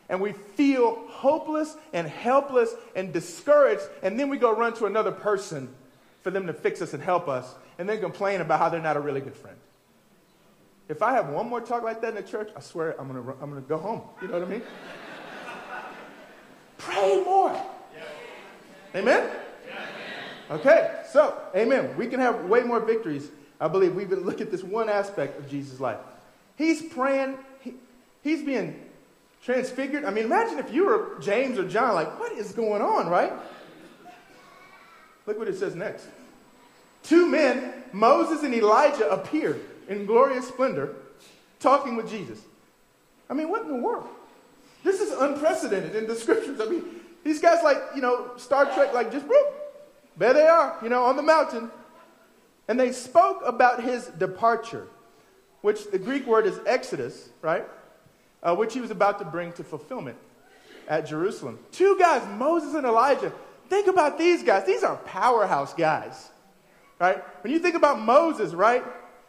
and 0.09 0.21
we 0.21 0.31
feel 0.31 1.03
hopeless 1.09 1.75
and 1.93 2.07
helpless 2.07 2.73
and 2.95 3.11
discouraged, 3.11 3.83
and 4.01 4.19
then 4.19 4.29
we 4.29 4.37
go 4.37 4.55
run 4.55 4.73
to 4.75 4.85
another 4.85 5.11
person 5.11 5.73
for 6.21 6.31
them 6.31 6.47
to 6.47 6.53
fix 6.53 6.81
us 6.81 6.93
and 6.93 7.03
help 7.03 7.27
us, 7.27 7.53
and 7.77 7.87
then 7.87 7.99
complain 7.99 8.41
about 8.41 8.59
how 8.59 8.69
they're 8.69 8.81
not 8.81 8.97
a 8.97 8.99
really 8.99 9.21
good 9.21 9.35
friend. 9.35 9.57
If 10.89 11.01
I 11.01 11.13
have 11.13 11.29
one 11.29 11.49
more 11.49 11.59
talk 11.59 11.83
like 11.83 12.01
that 12.01 12.09
in 12.09 12.15
the 12.15 12.29
church, 12.29 12.49
I 12.55 12.61
swear 12.61 12.99
I'm 12.99 13.07
gonna, 13.07 13.33
I'm 13.41 13.49
gonna 13.49 13.61
go 13.61 13.77
home. 13.77 14.01
You 14.21 14.29
know 14.29 14.39
what 14.39 14.47
I 14.47 14.51
mean? 14.51 14.61
Pray 16.77 17.23
more. 17.23 17.61
Amen? 18.95 19.29
Okay, 20.49 21.01
so, 21.11 21.37
amen. 21.55 21.95
We 21.97 22.07
can 22.07 22.21
have 22.21 22.45
way 22.45 22.63
more 22.63 22.79
victories. 22.79 23.29
I 23.59 23.67
believe 23.67 23.95
we've 23.95 24.09
been 24.09 24.21
look 24.21 24.39
at 24.39 24.49
this 24.49 24.63
one 24.63 24.87
aspect 24.87 25.37
of 25.39 25.49
Jesus' 25.49 25.79
life. 25.79 25.99
He's 26.55 26.81
praying, 26.81 27.37
he, 27.59 27.73
he's 28.23 28.43
being 28.43 28.86
transfigured. 29.43 30.05
I 30.05 30.11
mean, 30.11 30.25
imagine 30.25 30.59
if 30.59 30.73
you 30.73 30.85
were 30.85 31.17
James 31.19 31.57
or 31.57 31.67
John, 31.67 31.95
like, 31.95 32.19
what 32.19 32.31
is 32.33 32.51
going 32.51 32.81
on, 32.81 33.09
right? 33.09 33.33
Look 35.25 35.37
what 35.37 35.47
it 35.47 35.57
says 35.57 35.75
next. 35.75 36.07
Two 37.03 37.27
men, 37.27 37.83
Moses 37.91 38.43
and 38.43 38.53
Elijah, 38.53 39.09
appeared 39.09 39.61
in 39.87 40.05
glorious 40.05 40.47
splendor 40.47 40.95
talking 41.59 41.95
with 41.95 42.09
Jesus. 42.09 42.39
I 43.29 43.33
mean, 43.33 43.49
what 43.49 43.63
in 43.63 43.69
the 43.69 43.75
world? 43.75 44.07
This 44.83 45.01
is 45.01 45.11
unprecedented 45.11 45.95
in 45.95 46.07
the 46.07 46.15
scriptures. 46.15 46.59
I 46.61 46.65
mean, 46.65 46.83
these 47.23 47.41
guys, 47.41 47.63
like, 47.63 47.77
you 47.95 48.01
know, 48.01 48.31
Star 48.37 48.65
Trek, 48.73 48.93
like, 48.93 49.11
just 49.11 49.25
whoop, 49.25 49.53
there 50.17 50.33
they 50.33 50.47
are, 50.47 50.77
you 50.81 50.89
know, 50.89 51.03
on 51.03 51.15
the 51.15 51.23
mountain. 51.23 51.69
And 52.67 52.79
they 52.79 52.91
spoke 52.91 53.41
about 53.45 53.83
his 53.83 54.07
departure, 54.07 54.87
which 55.61 55.89
the 55.91 55.99
Greek 55.99 56.25
word 56.25 56.45
is 56.45 56.59
exodus, 56.65 57.29
right? 57.41 57.65
Uh, 58.43 58.55
which 58.55 58.73
he 58.73 58.79
was 58.79 58.91
about 58.91 59.19
to 59.19 59.25
bring 59.25 59.51
to 59.53 59.63
fulfillment 59.63 60.17
at 60.87 61.07
Jerusalem. 61.07 61.59
Two 61.71 61.97
guys, 61.99 62.21
Moses 62.37 62.75
and 62.75 62.85
Elijah. 62.85 63.33
Think 63.67 63.87
about 63.87 64.17
these 64.17 64.43
guys. 64.43 64.65
These 64.65 64.83
are 64.83 64.95
powerhouse 64.97 65.73
guys, 65.73 66.29
right? 66.99 67.21
When 67.43 67.51
you 67.51 67.59
think 67.59 67.75
about 67.75 67.99
Moses, 67.99 68.53
right, 68.53 68.83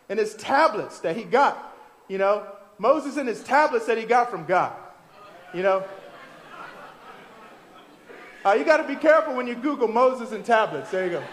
and 0.08 0.18
his 0.18 0.34
tablets 0.34 1.00
that 1.00 1.16
he 1.16 1.24
got, 1.24 1.74
you 2.06 2.18
know, 2.18 2.46
Moses 2.78 3.16
and 3.16 3.28
his 3.28 3.42
tablets 3.42 3.86
that 3.86 3.98
he 3.98 4.04
got 4.04 4.30
from 4.30 4.44
God, 4.44 4.72
you 5.52 5.62
know. 5.62 5.84
Uh, 8.44 8.52
you 8.52 8.64
got 8.64 8.76
to 8.76 8.86
be 8.86 8.94
careful 8.94 9.34
when 9.34 9.46
you 9.46 9.54
Google 9.56 9.88
Moses 9.88 10.32
and 10.32 10.44
tablets. 10.44 10.90
There 10.90 11.04
you 11.04 11.10
go. 11.10 11.24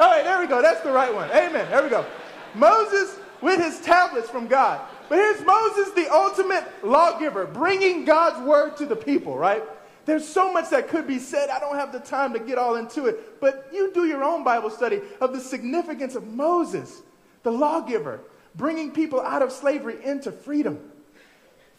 All 0.00 0.10
right, 0.10 0.24
there 0.24 0.40
we 0.40 0.46
go. 0.46 0.62
That's 0.62 0.80
the 0.80 0.90
right 0.90 1.12
one. 1.12 1.30
Amen. 1.30 1.70
There 1.70 1.82
we 1.82 1.90
go. 1.90 2.06
Moses 2.54 3.18
with 3.42 3.60
his 3.60 3.80
tablets 3.80 4.30
from 4.30 4.46
God. 4.46 4.80
But 5.08 5.18
here's 5.18 5.44
Moses, 5.44 5.92
the 5.92 6.12
ultimate 6.12 6.64
lawgiver, 6.82 7.46
bringing 7.46 8.04
God's 8.04 8.40
word 8.46 8.76
to 8.78 8.86
the 8.86 8.96
people, 8.96 9.36
right? 9.36 9.62
There's 10.04 10.26
so 10.26 10.52
much 10.52 10.70
that 10.70 10.88
could 10.88 11.06
be 11.06 11.18
said. 11.18 11.50
I 11.50 11.60
don't 11.60 11.76
have 11.76 11.92
the 11.92 12.00
time 12.00 12.32
to 12.32 12.38
get 12.38 12.58
all 12.58 12.76
into 12.76 13.06
it. 13.06 13.40
But 13.40 13.68
you 13.72 13.92
do 13.92 14.06
your 14.06 14.24
own 14.24 14.42
Bible 14.42 14.70
study 14.70 15.00
of 15.20 15.32
the 15.32 15.40
significance 15.40 16.14
of 16.14 16.26
Moses, 16.26 17.02
the 17.42 17.52
lawgiver, 17.52 18.20
bringing 18.54 18.90
people 18.90 19.20
out 19.20 19.42
of 19.42 19.52
slavery 19.52 20.04
into 20.04 20.32
freedom. 20.32 20.78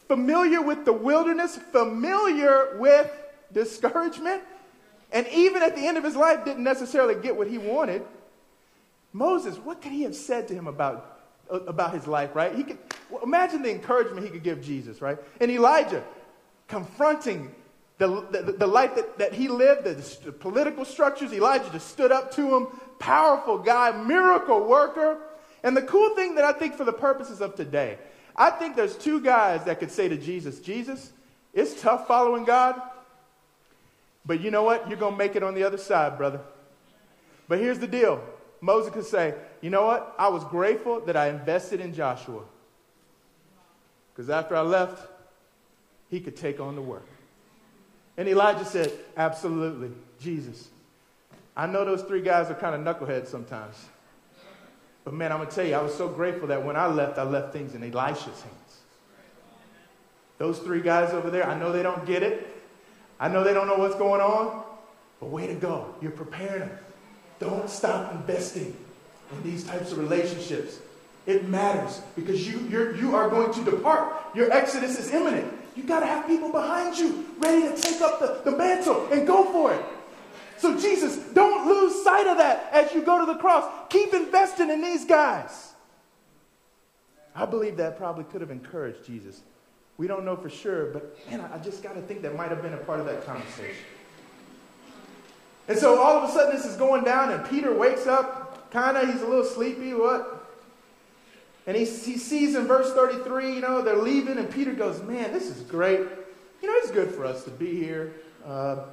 Familiar 0.08 0.62
with 0.62 0.86
the 0.86 0.94
wilderness, 0.94 1.58
familiar 1.58 2.78
with 2.78 3.12
discouragement, 3.52 4.44
and 5.12 5.28
even 5.28 5.62
at 5.62 5.76
the 5.76 5.86
end 5.86 5.98
of 5.98 6.04
his 6.04 6.16
life 6.16 6.44
didn't 6.44 6.64
necessarily 6.64 7.16
get 7.16 7.36
what 7.36 7.48
he 7.48 7.58
wanted. 7.58 8.04
Moses, 9.12 9.58
what 9.58 9.82
could 9.82 9.92
he 9.92 10.04
have 10.04 10.16
said 10.16 10.48
to 10.48 10.54
him 10.54 10.68
about, 10.68 11.13
about 11.50 11.94
his 11.94 12.08
life, 12.08 12.36
right? 12.36 12.56
He 12.56 12.64
could, 12.64 12.78
imagine 13.22 13.62
the 13.62 13.72
encouragement 13.72 14.26
he 14.26 14.32
could 14.32 14.44
give 14.44 14.62
Jesus, 14.62 15.02
right? 15.02 15.18
And 15.40 15.52
Elijah 15.52 16.04
confronting 16.68 17.54
the, 17.98 18.26
the, 18.32 18.54
the 18.54 18.68
life 18.68 18.96
that, 18.96 19.18
that 19.20 19.34
he 19.34 19.48
lived, 19.48 19.84
the, 19.84 19.94
the 20.26 20.32
political 20.32 20.84
structures, 20.86 21.32
Elijah 21.32 21.70
just 21.72 21.90
stood 21.90 22.12
up 22.12 22.34
to 22.36 22.56
him. 22.56 22.68
Powerful 23.00 23.60
guy, 23.60 23.92
miracle 23.92 24.66
worker. 24.66 25.20
And 25.64 25.78
the 25.78 25.82
cool 25.82 26.16
thing 26.16 26.36
that 26.36 26.44
I 26.44 26.54
think 26.54 26.76
for 26.76 26.84
the 26.84 26.94
purposes 26.94 27.42
of 27.42 27.56
today, 27.56 27.98
I 28.36 28.50
think 28.50 28.76
there's 28.76 28.98
two 28.98 29.22
guys 29.22 29.64
that 29.66 29.80
could 29.80 29.92
say 29.92 30.08
to 30.10 30.18
Jesus, 30.18 30.60
Jesus, 30.60 31.12
it's 31.54 31.80
tough 31.82 32.08
following 32.08 32.46
God, 32.46 32.82
but 34.26 34.42
you 34.42 34.50
know 34.50 34.64
what? 34.64 34.90
You're 34.90 34.98
going 34.98 35.14
to 35.14 35.18
make 35.18 35.36
it 35.36 35.44
on 35.44 35.54
the 35.54 35.64
other 35.64 35.78
side, 35.78 36.18
brother. 36.18 36.40
But 37.48 37.60
here's 37.60 37.80
the 37.80 37.88
deal 37.88 38.24
Moses 38.64 38.94
could 38.94 39.06
say, 39.06 39.36
you 39.60 39.70
know 39.70 39.86
what? 39.86 40.16
I 40.18 40.30
was 40.30 40.46
grateful 40.46 41.02
that 41.02 41.18
I 41.18 41.28
invested 41.28 41.82
in 41.82 41.94
Joshua. 41.94 42.44
Because 44.16 44.30
after 44.30 44.56
I 44.56 44.62
left, 44.62 45.06
he 46.10 46.22
could 46.22 46.38
take 46.38 46.62
on 46.62 46.76
the 46.76 46.82
work. 46.82 47.06
And 48.16 48.26
Elijah 48.30 48.64
said, 48.64 48.94
Absolutely, 49.18 49.92
Jesus. 50.18 50.70
I 51.58 51.68
know 51.68 51.84
those 51.84 52.04
three 52.04 52.22
guys 52.22 52.50
are 52.50 52.56
kind 52.56 52.74
of 52.74 52.82
knuckleheads 52.96 53.28
sometimes. 53.28 53.76
But 55.04 55.14
man, 55.14 55.34
I'm 55.34 55.40
going 55.40 55.50
to 55.50 55.56
tell 55.56 55.66
you, 55.66 55.76
I 55.76 55.82
was 55.82 55.94
so 55.94 56.08
grateful 56.08 56.48
that 56.48 56.64
when 56.64 56.78
I 56.78 56.88
left, 56.88 57.18
I 57.18 57.24
left 57.24 57.52
things 57.52 57.76
in 57.76 57.84
Elisha's 57.84 58.42
hands. 58.42 58.78
Those 60.38 60.60
three 60.60 60.82
guys 60.82 61.14
over 61.14 61.30
there, 61.30 61.46
I 61.46 61.60
know 61.60 61.74
they 61.74 61.84
don't 61.84 62.06
get 62.06 62.24
it. 62.24 62.48
I 63.20 63.28
know 63.28 63.44
they 63.44 63.54
don't 63.54 63.68
know 63.68 63.76
what's 63.76 63.96
going 63.96 64.22
on. 64.22 64.64
But 65.20 65.28
way 65.28 65.48
to 65.48 65.54
go. 65.54 65.94
You're 66.02 66.12
preparing 66.12 66.62
them. 66.62 66.78
Don't 67.44 67.70
stop 67.70 68.14
investing 68.14 68.74
in 69.34 69.44
these 69.44 69.66
types 69.66 69.92
of 69.92 69.98
relationships. 69.98 70.80
It 71.26 71.50
matters 71.50 72.02
because 72.16 72.48
you, 72.48 72.60
you're, 72.70 72.96
you 72.96 73.18
are 73.18 73.30
going 73.30 73.54
to 73.54 73.70
depart. 73.70 74.16
Your 74.34 74.50
exodus 74.50 74.98
is 74.98 75.12
imminent. 75.12 75.52
You 75.76 75.84
got 75.84 76.00
to 76.00 76.06
have 76.06 76.26
people 76.26 76.54
behind 76.54 76.98
you 76.98 77.26
ready 77.40 77.64
to 77.64 77.76
take 77.76 78.00
up 78.00 78.22
the, 78.22 78.50
the 78.50 78.58
mantle 78.58 79.12
and 79.12 79.28
go 79.28 79.52
for 79.52 79.74
it. 79.74 79.84
So, 80.58 80.80
Jesus, 80.80 81.18
don't 81.34 81.68
lose 81.68 82.02
sight 82.02 82.28
of 82.28 82.38
that 82.38 82.70
as 82.72 82.94
you 82.94 83.02
go 83.02 83.20
to 83.20 83.26
the 83.26 83.38
cross. 83.38 83.70
Keep 83.90 84.14
investing 84.14 84.70
in 84.70 84.82
these 84.82 85.04
guys. 85.04 85.74
I 87.36 87.46
believe 87.46 87.76
that 87.76 87.98
probably 87.98 88.24
could 88.24 88.40
have 88.40 88.52
encouraged 88.52 89.06
Jesus. 89.06 89.42
We 89.98 90.08
don't 90.08 90.24
know 90.24 90.38
for 90.38 90.50
sure, 90.50 90.86
but 90.94 91.18
man, 91.30 91.42
I 91.42 91.58
just 91.58 91.84
got 91.84 91.96
to 91.96 92.02
think 92.04 92.22
that 92.22 92.38
might 92.38 92.52
have 92.52 92.62
been 92.62 92.74
a 92.74 92.78
part 92.78 93.02
of 93.02 93.06
that 93.08 93.26
conversation. 93.26 93.84
And 95.68 95.78
so 95.78 96.02
all 96.02 96.18
of 96.18 96.30
a 96.30 96.34
sudden, 96.34 96.56
this 96.56 96.66
is 96.66 96.76
going 96.76 97.04
down, 97.04 97.32
and 97.32 97.48
Peter 97.50 97.74
wakes 97.74 98.06
up, 98.06 98.70
kind 98.72 98.98
of, 98.98 99.12
he's 99.12 99.22
a 99.22 99.28
little 99.28 99.46
sleepy, 99.46 99.94
what? 99.94 100.44
And 101.66 101.78
he, 101.78 101.86
he 101.86 102.18
sees 102.18 102.56
in 102.56 102.68
verse 102.68 102.92
33, 102.94 103.56
you 103.56 103.62
know, 103.62 103.82
they're 103.82 103.96
leaving, 103.96 104.38
and 104.38 104.52
Peter 104.52 104.74
goes, 104.74 105.02
Man, 105.02 105.32
this 105.32 105.48
is 105.48 105.62
great. 105.62 106.00
You 106.62 106.68
know, 106.70 106.74
it's 106.78 106.92
good 106.92 107.12
for 107.12 107.26
us 107.26 107.44
to 107.46 107.52
be 107.52 107.76
here. 107.76 108.14
Uh, 108.46 108.84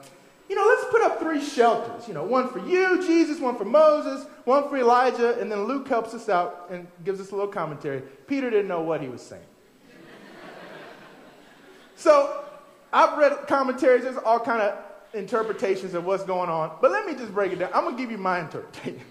you 0.48 0.56
know, 0.56 0.64
let's 0.66 0.84
put 0.90 1.02
up 1.02 1.20
three 1.20 1.40
shelters. 1.40 2.08
You 2.08 2.14
know, 2.14 2.24
one 2.24 2.48
for 2.48 2.58
you, 2.58 3.04
Jesus, 3.06 3.40
one 3.40 3.56
for 3.56 3.64
Moses, 3.64 4.26
one 4.44 4.68
for 4.68 4.76
Elijah, 4.78 5.38
and 5.40 5.50
then 5.50 5.64
Luke 5.64 5.88
helps 5.88 6.14
us 6.14 6.28
out 6.28 6.66
and 6.70 6.86
gives 7.04 7.20
us 7.20 7.30
a 7.30 7.34
little 7.36 7.50
commentary. 7.50 8.02
Peter 8.26 8.50
didn't 8.50 8.68
know 8.68 8.82
what 8.82 9.00
he 9.00 9.08
was 9.08 9.22
saying. 9.22 9.42
so 11.96 12.44
I've 12.92 13.16
read 13.18 13.46
commentaries, 13.46 14.02
there's 14.02 14.16
all 14.16 14.40
kind 14.40 14.62
of 14.62 14.76
interpretations 15.14 15.94
of 15.94 16.04
what's 16.04 16.24
going 16.24 16.50
on. 16.50 16.76
But 16.80 16.90
let 16.90 17.06
me 17.06 17.14
just 17.14 17.32
break 17.32 17.52
it 17.52 17.58
down. 17.58 17.70
I'm 17.74 17.90
to 17.96 18.00
give 18.00 18.10
you 18.10 18.18
my 18.18 18.40
interpretation 18.40 19.00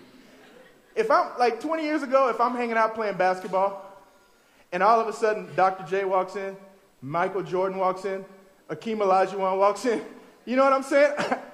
if 1.00 1.10
I'm 1.10 1.32
like 1.40 1.62
20 1.62 1.84
years 1.84 2.04
ago, 2.04 2.30
if 2.30 2.42
I'm 2.42 2.56
hanging 2.56 2.76
out 2.76 2.94
playing 2.94 3.18
basketball, 3.18 3.86
and 4.72 4.84
all 4.84 5.00
of 5.00 5.08
a 5.08 5.14
sudden 5.14 5.48
Dr. 5.56 5.86
J 5.90 6.06
walks 6.06 6.36
in, 6.36 6.58
Michael 7.02 7.42
Jordan 7.42 7.78
walks 7.78 8.06
in, 8.06 8.26
Akeem 8.70 8.98
Olajuwon 8.98 9.58
walks 9.58 9.86
in, 9.86 10.04
you 10.46 10.56
know 10.56 10.64
what 10.64 10.74
I'm 10.74 10.84
saying? 10.84 11.14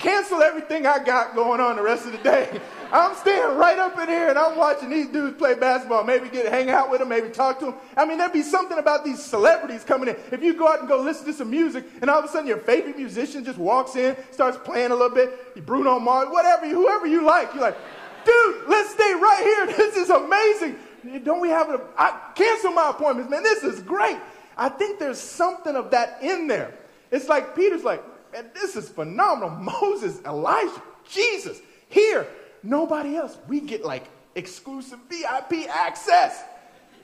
Cancel 0.00 0.42
everything 0.42 0.86
I 0.86 1.04
got 1.04 1.34
going 1.34 1.60
on 1.60 1.76
the 1.76 1.82
rest 1.82 2.06
of 2.06 2.12
the 2.12 2.18
day. 2.18 2.58
I'm 2.92 3.14
staying 3.16 3.58
right 3.58 3.78
up 3.78 3.98
in 3.98 4.08
here 4.08 4.30
and 4.30 4.38
I'm 4.38 4.56
watching 4.56 4.88
these 4.88 5.08
dudes 5.08 5.36
play 5.36 5.54
basketball. 5.54 6.04
Maybe 6.04 6.30
get 6.30 6.50
hang 6.50 6.70
out 6.70 6.90
with 6.90 7.00
them, 7.00 7.10
maybe 7.10 7.28
talk 7.28 7.58
to 7.58 7.66
them. 7.66 7.74
I 7.98 8.06
mean, 8.06 8.16
there'd 8.16 8.32
be 8.32 8.40
something 8.40 8.78
about 8.78 9.04
these 9.04 9.22
celebrities 9.22 9.84
coming 9.84 10.08
in. 10.08 10.16
If 10.32 10.42
you 10.42 10.54
go 10.54 10.66
out 10.66 10.80
and 10.80 10.88
go 10.88 11.02
listen 11.02 11.26
to 11.26 11.34
some 11.34 11.50
music, 11.50 11.84
and 12.00 12.08
all 12.08 12.18
of 12.18 12.24
a 12.24 12.28
sudden 12.28 12.48
your 12.48 12.56
favorite 12.56 12.96
musician 12.96 13.44
just 13.44 13.58
walks 13.58 13.94
in, 13.94 14.16
starts 14.30 14.56
playing 14.64 14.90
a 14.90 14.94
little 14.94 15.14
bit, 15.14 15.66
Bruno 15.66 15.98
Mars, 15.98 16.28
whatever, 16.30 16.66
whoever 16.66 17.06
you 17.06 17.22
like, 17.22 17.52
you're 17.52 17.62
like, 17.62 17.76
dude, 18.24 18.68
let's 18.68 18.90
stay 18.94 19.12
right 19.12 19.42
here. 19.42 19.76
This 19.76 19.96
is 19.96 20.08
amazing. 20.08 20.78
Don't 21.24 21.40
we 21.42 21.50
have 21.50 21.68
a, 21.68 21.80
I 21.98 22.18
cancel 22.34 22.72
my 22.72 22.88
appointments, 22.88 23.30
man. 23.30 23.42
This 23.42 23.62
is 23.64 23.82
great. 23.82 24.16
I 24.56 24.70
think 24.70 24.98
there's 24.98 25.20
something 25.20 25.76
of 25.76 25.90
that 25.90 26.22
in 26.22 26.46
there. 26.46 26.72
It's 27.10 27.28
like 27.28 27.54
Peter's 27.54 27.84
like, 27.84 28.02
man, 28.32 28.50
this 28.54 28.76
is 28.76 28.88
phenomenal. 28.88 29.50
Moses, 29.80 30.20
Elijah, 30.24 30.82
Jesus, 31.08 31.60
here. 31.88 32.26
Nobody 32.62 33.16
else. 33.16 33.38
We 33.48 33.60
get 33.60 33.84
like 33.84 34.04
exclusive 34.34 34.98
VIP 35.08 35.68
access. 35.68 36.42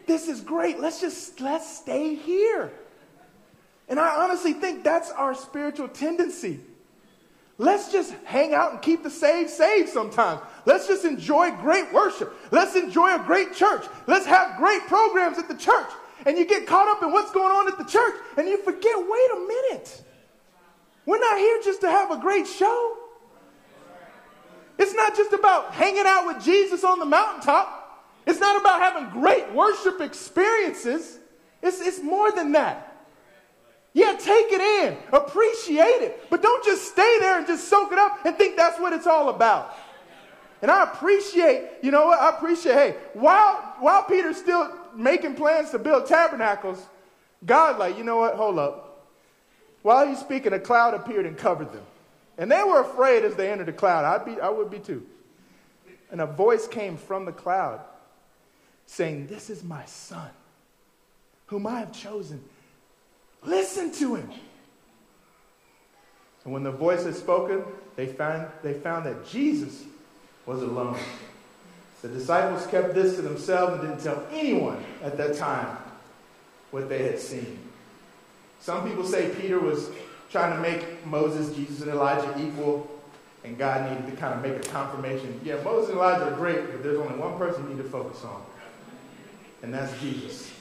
This 0.07 0.29
is 0.29 0.41
great. 0.41 0.79
Let's 0.79 1.01
just 1.01 1.41
let's 1.41 1.79
stay 1.79 2.15
here. 2.15 2.73
And 3.89 3.99
I 4.01 4.25
honestly 4.25 4.53
think 4.53 4.85
that's 4.85 5.11
our 5.13 5.35
spiritual 5.35 5.89
tendency. 5.89 6.61
Let's 7.59 7.91
just 7.91 8.13
hang 8.25 8.53
out 8.53 8.73
and 8.73 8.83
keep 8.83 9.03
the 9.03 9.11
saved 9.11 9.51
saved 9.51 9.89
sometimes. 9.89 10.41
Let's 10.67 10.87
just 10.87 11.05
enjoy 11.05 11.53
great 11.53 11.91
worship. 11.93 12.35
Let's 12.51 12.77
enjoy 12.77 13.15
a 13.15 13.19
great 13.19 13.55
church. 13.55 13.87
Let's 14.07 14.27
have 14.27 14.59
great 14.59 14.83
programs 14.83 15.39
at 15.39 15.49
the 15.49 15.57
church. 15.57 15.89
And 16.27 16.37
you 16.37 16.45
get 16.45 16.67
caught 16.67 16.89
up 16.89 17.03
in 17.03 17.13
what's 17.13 17.31
going 17.31 17.53
on 17.53 17.69
at 17.69 17.79
the 17.79 17.85
church 17.85 18.15
and 18.37 18.47
you 18.49 18.63
forget 18.63 18.97
wait 18.97 19.31
a 19.33 19.47
minute. 19.47 20.03
We're 21.07 21.21
not 21.21 21.39
here 21.39 21.61
just 21.65 21.81
to 21.83 21.89
have 21.89 22.11
a 22.11 22.19
great 22.19 22.47
show. 22.47 22.97
It's 24.79 24.93
not 24.93 25.17
just 25.17 25.33
about 25.33 25.73
hanging 25.73 26.05
out 26.05 26.27
with 26.27 26.45
Jesus 26.45 26.85
on 26.85 26.99
the 26.99 27.07
mountaintop. 27.07 28.05
It's 28.27 28.41
not 28.41 28.61
about 28.61 28.81
having 28.81 29.09
great 29.11 29.51
worship 29.53 30.01
experiences. 30.01 31.19
It's, 31.63 31.81
it's 31.81 32.03
more 32.03 32.33
than 32.33 32.53
that. 32.53 32.83
Yeah, 33.95 34.13
take 34.13 34.49
it 34.51 34.61
in, 34.61 34.99
appreciate 35.11 36.03
it, 36.03 36.29
but 36.29 36.43
don't 36.43 36.63
just 36.63 36.87
stay 36.93 37.17
there 37.19 37.39
and 37.39 37.47
just 37.47 37.69
soak 37.69 37.93
it 37.93 37.99
up 37.99 38.27
and 38.27 38.37
think 38.37 38.55
that's 38.55 38.79
what 38.79 38.93
it's 38.93 39.07
all 39.07 39.31
about. 39.31 39.75
And 40.61 40.71
I 40.71 40.83
appreciate, 40.83 41.63
you 41.83 41.91
know 41.91 42.07
what? 42.07 42.21
I 42.21 42.29
appreciate, 42.37 42.75
hey, 42.75 42.97
while, 43.15 43.75
while 43.79 44.03
Peter's 44.03 44.37
still 44.37 44.71
making 44.95 45.35
plans 45.35 45.71
to 45.71 45.79
build 45.79 46.07
tabernacles, 46.07 46.85
God, 47.47 47.79
like, 47.79 47.97
you 47.97 48.05
know 48.05 48.17
what? 48.17 48.35
Hold 48.35 48.59
up. 48.59 48.86
While 49.87 50.09
he's 50.09 50.19
speaking, 50.19 50.53
a 50.53 50.59
cloud 50.59 50.95
appeared 50.95 51.27
and 51.27 51.39
covered 51.39 51.73
them. 51.73 51.85
And 52.39 52.51
they 52.51 52.61
were 52.65 52.81
afraid 52.81 53.25
as 53.25 53.37
they 53.37 53.53
entered 53.53 53.69
the 53.69 53.73
cloud. 53.73 54.05
I'd 54.05 54.27
be, 54.27 54.41
I 54.41 54.49
would 54.49 54.69
be 54.69 54.81
too. 54.81 55.07
And 56.11 56.21
a 56.21 56.27
voice 56.27 56.67
came 56.67 56.97
from 56.97 57.25
the 57.25 57.31
cloud 57.31 57.83
saying, 58.87 59.29
This 59.29 59.49
is 59.49 59.63
my 59.63 59.85
son, 59.85 60.29
whom 61.47 61.69
I 61.69 61.79
have 61.79 61.93
chosen. 61.93 62.43
Listen 63.45 63.93
to 63.93 64.17
him. 64.17 64.29
And 66.43 66.53
when 66.53 66.65
the 66.65 66.73
voice 66.73 67.05
had 67.05 67.15
spoken, 67.15 67.63
they 67.95 68.07
found, 68.09 68.49
they 68.65 68.75
found 68.75 69.07
that 69.07 69.25
Jesus 69.29 69.85
was 70.47 70.63
alone. 70.63 70.99
The 72.03 72.09
disciples 72.09 72.67
kept 72.67 72.93
this 72.93 73.15
to 73.15 73.23
themselves 73.23 73.75
and 73.75 73.83
didn't 73.83 74.03
tell 74.03 74.27
anyone 74.33 74.85
at 75.05 75.17
that 75.17 75.37
time 75.37 75.79
what 76.73 76.89
they 76.89 77.05
had 77.05 77.21
seen. 77.21 77.61
Some 78.67 78.85
people 78.85 79.05
say 79.05 79.33
Peter 79.41 79.61
was 79.61 79.91
trying 80.29 80.53
to 80.53 80.61
make 80.61 81.07
Moses, 81.07 81.55
Jesus, 81.55 81.83
and 81.83 81.91
Elijah 81.93 82.35
equal, 82.37 82.91
and 83.45 83.57
God 83.57 83.89
needed 83.89 84.11
to 84.11 84.17
kind 84.21 84.35
of 84.35 84.43
make 84.43 84.57
a 84.61 84.69
confirmation. 84.69 85.41
Yeah, 85.45 85.63
Moses 85.63 85.91
and 85.91 85.99
Elijah 85.99 86.33
are 86.33 86.37
great, 86.37 86.73
but 86.73 86.83
there's 86.83 86.99
only 86.99 87.17
one 87.17 87.39
person 87.39 87.63
you 87.63 87.77
need 87.77 87.83
to 87.85 87.89
focus 87.89 88.25
on, 88.25 88.43
and 89.63 89.73
that's 89.73 89.97
Jesus. 90.01 90.53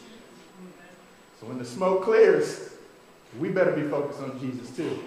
So 1.39 1.47
when 1.47 1.57
the 1.57 1.65
smoke 1.65 2.03
clears, 2.03 2.75
we 3.39 3.49
better 3.49 3.71
be 3.71 3.89
focused 3.89 4.19
on 4.19 4.39
Jesus 4.39 4.69
too. 4.69 4.99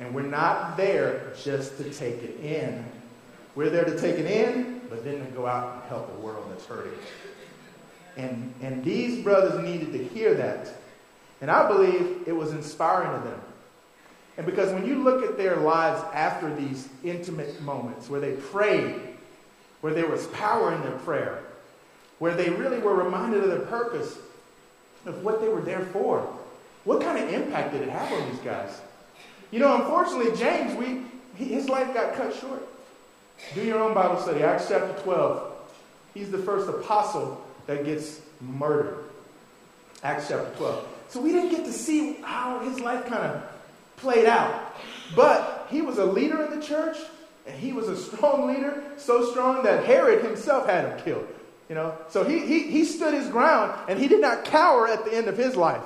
And 0.00 0.12
we're 0.12 0.22
not 0.22 0.76
there 0.76 1.32
just 1.40 1.76
to 1.76 1.84
take 1.92 2.24
it 2.24 2.40
in. 2.40 2.84
We're 3.54 3.70
there 3.70 3.84
to 3.84 3.96
take 3.96 4.18
it 4.18 4.26
in, 4.26 4.80
but 4.90 5.04
then 5.04 5.24
to 5.24 5.30
go 5.30 5.46
out 5.46 5.74
and 5.74 5.82
help 5.84 6.12
a 6.18 6.20
world 6.20 6.44
that's 6.50 6.66
hurting. 6.66 6.98
And, 8.16 8.52
and 8.62 8.82
these 8.82 9.22
brothers 9.22 9.62
needed 9.64 9.92
to 9.92 10.02
hear 10.02 10.34
that. 10.34 10.74
And 11.40 11.50
I 11.50 11.66
believe 11.68 12.24
it 12.26 12.36
was 12.36 12.52
inspiring 12.52 13.20
to 13.22 13.28
them. 13.28 13.40
And 14.36 14.46
because 14.46 14.72
when 14.72 14.86
you 14.86 15.02
look 15.02 15.24
at 15.24 15.36
their 15.36 15.56
lives 15.56 16.02
after 16.14 16.54
these 16.54 16.88
intimate 17.04 17.60
moments 17.60 18.08
where 18.08 18.20
they 18.20 18.32
prayed, 18.32 18.94
where 19.80 19.92
there 19.92 20.06
was 20.06 20.26
power 20.28 20.74
in 20.74 20.80
their 20.82 20.98
prayer, 20.98 21.42
where 22.18 22.34
they 22.34 22.50
really 22.50 22.78
were 22.78 22.94
reminded 22.94 23.42
of 23.42 23.50
their 23.50 23.60
purpose, 23.60 24.18
of 25.06 25.24
what 25.24 25.40
they 25.40 25.48
were 25.48 25.62
there 25.62 25.84
for, 25.86 26.20
what 26.84 27.00
kind 27.00 27.22
of 27.22 27.32
impact 27.32 27.72
did 27.72 27.82
it 27.82 27.88
have 27.88 28.12
on 28.12 28.30
these 28.30 28.40
guys? 28.40 28.80
You 29.50 29.58
know, 29.58 29.74
unfortunately, 29.76 30.36
James, 30.36 30.74
we, 30.76 31.02
his 31.42 31.68
life 31.68 31.92
got 31.92 32.14
cut 32.14 32.34
short. 32.34 32.66
Do 33.54 33.62
your 33.62 33.80
own 33.80 33.94
Bible 33.94 34.20
study, 34.20 34.42
Acts 34.42 34.68
chapter 34.68 34.92
12. 35.02 35.52
He's 36.14 36.30
the 36.30 36.38
first 36.38 36.68
apostle 36.68 37.44
that 37.66 37.84
gets 37.84 38.20
murdered. 38.40 39.04
Acts 40.02 40.28
chapter 40.28 40.50
12. 40.56 40.86
So 41.10 41.20
we 41.20 41.32
didn't 41.32 41.50
get 41.50 41.64
to 41.64 41.72
see 41.72 42.14
how 42.22 42.60
his 42.60 42.80
life 42.80 43.04
kind 43.06 43.22
of 43.24 43.42
played 43.96 44.26
out. 44.26 44.74
But 45.14 45.66
he 45.68 45.82
was 45.82 45.98
a 45.98 46.04
leader 46.04 46.44
in 46.44 46.58
the 46.58 46.64
church, 46.64 46.96
and 47.46 47.58
he 47.58 47.72
was 47.72 47.88
a 47.88 47.96
strong 47.96 48.46
leader, 48.46 48.82
so 48.96 49.30
strong 49.32 49.64
that 49.64 49.84
Herod 49.84 50.24
himself 50.24 50.66
had 50.66 50.84
him 50.84 51.04
killed. 51.04 51.26
You 51.68 51.74
know, 51.74 51.96
so 52.08 52.24
he, 52.24 52.40
he, 52.46 52.62
he 52.64 52.84
stood 52.84 53.14
his 53.14 53.28
ground 53.28 53.72
and 53.88 53.96
he 53.96 54.08
did 54.08 54.20
not 54.20 54.44
cower 54.44 54.88
at 54.88 55.04
the 55.04 55.14
end 55.14 55.28
of 55.28 55.38
his 55.38 55.54
life. 55.54 55.84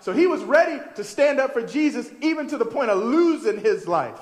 So 0.00 0.14
he 0.14 0.26
was 0.26 0.42
ready 0.42 0.82
to 0.96 1.04
stand 1.04 1.38
up 1.38 1.52
for 1.52 1.60
Jesus, 1.60 2.10
even 2.22 2.46
to 2.48 2.56
the 2.56 2.64
point 2.64 2.90
of 2.90 3.02
losing 3.02 3.60
his 3.60 3.86
life. 3.86 4.18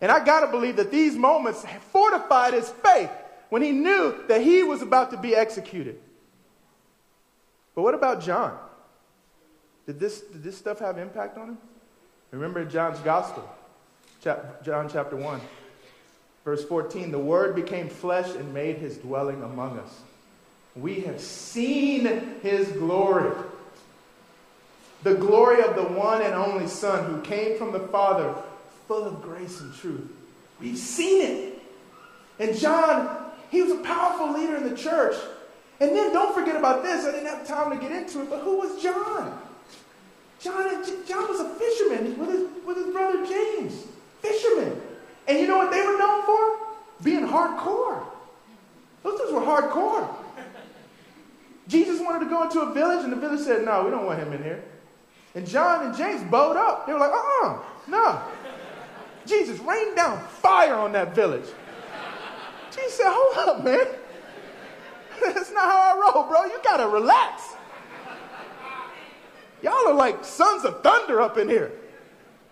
And 0.00 0.10
I 0.10 0.24
got 0.24 0.40
to 0.40 0.46
believe 0.46 0.76
that 0.76 0.92
these 0.92 1.16
moments 1.16 1.64
fortified 1.90 2.54
his 2.54 2.68
faith 2.68 3.10
when 3.48 3.60
he 3.60 3.72
knew 3.72 4.14
that 4.28 4.42
he 4.42 4.62
was 4.62 4.82
about 4.82 5.10
to 5.10 5.16
be 5.16 5.34
executed. 5.34 5.98
But 7.74 7.82
what 7.82 7.94
about 7.94 8.20
John? 8.20 8.56
Did 9.90 9.98
this, 9.98 10.20
did 10.20 10.44
this 10.44 10.56
stuff 10.56 10.78
have 10.78 10.98
impact 10.98 11.36
on 11.36 11.48
him? 11.48 11.58
Remember 12.30 12.64
John's 12.64 13.00
gospel, 13.00 13.42
chap- 14.22 14.62
John 14.62 14.88
chapter 14.88 15.16
1, 15.16 15.40
verse 16.44 16.64
14. 16.64 17.10
The 17.10 17.18
word 17.18 17.56
became 17.56 17.88
flesh 17.88 18.32
and 18.36 18.54
made 18.54 18.76
his 18.76 18.98
dwelling 18.98 19.42
among 19.42 19.80
us. 19.80 20.02
We 20.76 21.00
have 21.00 21.20
seen 21.20 22.38
his 22.40 22.68
glory. 22.68 23.36
The 25.02 25.16
glory 25.16 25.64
of 25.64 25.74
the 25.74 25.82
one 25.82 26.22
and 26.22 26.34
only 26.34 26.68
Son 26.68 27.12
who 27.12 27.20
came 27.22 27.58
from 27.58 27.72
the 27.72 27.80
Father, 27.88 28.32
full 28.86 29.02
of 29.02 29.20
grace 29.22 29.60
and 29.60 29.74
truth. 29.74 30.08
We've 30.60 30.78
seen 30.78 31.26
it. 31.26 31.62
And 32.38 32.56
John, 32.56 33.32
he 33.50 33.60
was 33.60 33.72
a 33.72 33.82
powerful 33.82 34.34
leader 34.34 34.54
in 34.54 34.68
the 34.68 34.76
church. 34.76 35.16
And 35.80 35.90
then 35.96 36.12
don't 36.12 36.32
forget 36.32 36.54
about 36.54 36.84
this. 36.84 37.04
I 37.04 37.10
didn't 37.10 37.26
have 37.26 37.44
time 37.44 37.76
to 37.76 37.76
get 37.76 37.90
into 37.90 38.22
it, 38.22 38.30
but 38.30 38.42
who 38.42 38.60
was 38.60 38.80
John? 38.80 39.48
John, 40.40 40.84
John 41.06 41.28
was 41.28 41.40
a 41.40 41.48
fisherman 41.54 42.18
with 42.18 42.30
his, 42.30 42.48
with 42.66 42.76
his 42.78 42.86
brother 42.86 43.26
James. 43.26 43.84
Fishermen. 44.22 44.80
And 45.28 45.38
you 45.38 45.46
know 45.46 45.58
what 45.58 45.70
they 45.70 45.82
were 45.82 45.98
known 45.98 46.24
for? 46.24 46.58
Being 47.02 47.26
hardcore. 47.26 48.02
Those 49.02 49.18
dudes 49.18 49.32
were 49.32 49.40
hardcore. 49.40 50.08
Jesus 51.68 52.00
wanted 52.00 52.24
to 52.24 52.30
go 52.30 52.42
into 52.42 52.60
a 52.60 52.72
village, 52.72 53.04
and 53.04 53.12
the 53.12 53.16
village 53.16 53.40
said, 53.40 53.64
No, 53.64 53.84
we 53.84 53.90
don't 53.90 54.04
want 54.04 54.18
him 54.18 54.32
in 54.32 54.42
here. 54.42 54.62
And 55.34 55.46
John 55.46 55.86
and 55.86 55.96
James 55.96 56.28
bowed 56.30 56.56
up. 56.56 56.86
They 56.86 56.92
were 56.92 56.98
like, 56.98 57.12
Uh 57.12 57.14
uh-uh, 57.14 57.54
uh 57.54 57.62
no. 57.86 58.22
Jesus 59.26 59.60
rained 59.60 59.94
down 59.94 60.20
fire 60.26 60.74
on 60.74 60.92
that 60.92 61.14
village. 61.14 61.46
Jesus 62.70 62.94
said, 62.94 63.06
Hold 63.06 63.48
up, 63.48 63.64
man. 63.64 63.86
That's 65.34 65.52
not 65.52 65.70
how 65.70 65.94
I 65.94 66.12
roll, 66.14 66.28
bro. 66.28 66.44
You 66.46 66.58
gotta 66.64 66.88
relax. 66.88 67.54
Y'all 69.62 69.88
are 69.88 69.94
like 69.94 70.24
sons 70.24 70.64
of 70.64 70.82
thunder 70.82 71.20
up 71.20 71.38
in 71.38 71.48
here. 71.48 71.72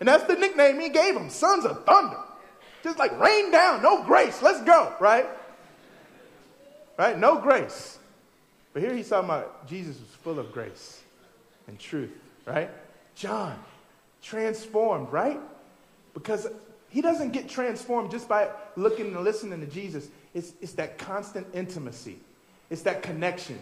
And 0.00 0.08
that's 0.08 0.24
the 0.24 0.34
nickname 0.34 0.80
he 0.80 0.88
gave 0.88 1.14
them 1.14 1.30
sons 1.30 1.64
of 1.64 1.84
thunder. 1.84 2.18
Just 2.82 2.98
like 2.98 3.18
rain 3.18 3.50
down, 3.50 3.82
no 3.82 4.04
grace, 4.04 4.40
let's 4.42 4.62
go, 4.62 4.92
right? 5.00 5.26
Right? 6.96 7.18
No 7.18 7.40
grace. 7.40 7.98
But 8.72 8.82
here 8.82 8.94
he's 8.94 9.08
talking 9.08 9.28
about 9.28 9.66
Jesus 9.66 9.98
was 9.98 10.08
full 10.22 10.38
of 10.38 10.52
grace 10.52 11.02
and 11.66 11.78
truth, 11.78 12.10
right? 12.46 12.70
John, 13.14 13.58
transformed, 14.22 15.10
right? 15.10 15.40
Because 16.14 16.46
he 16.88 17.00
doesn't 17.00 17.32
get 17.32 17.48
transformed 17.48 18.10
just 18.10 18.28
by 18.28 18.50
looking 18.76 19.14
and 19.14 19.24
listening 19.24 19.60
to 19.60 19.66
Jesus. 19.66 20.08
It's, 20.34 20.52
it's 20.60 20.72
that 20.74 20.98
constant 20.98 21.46
intimacy, 21.54 22.18
it's 22.70 22.82
that 22.82 23.02
connection 23.02 23.58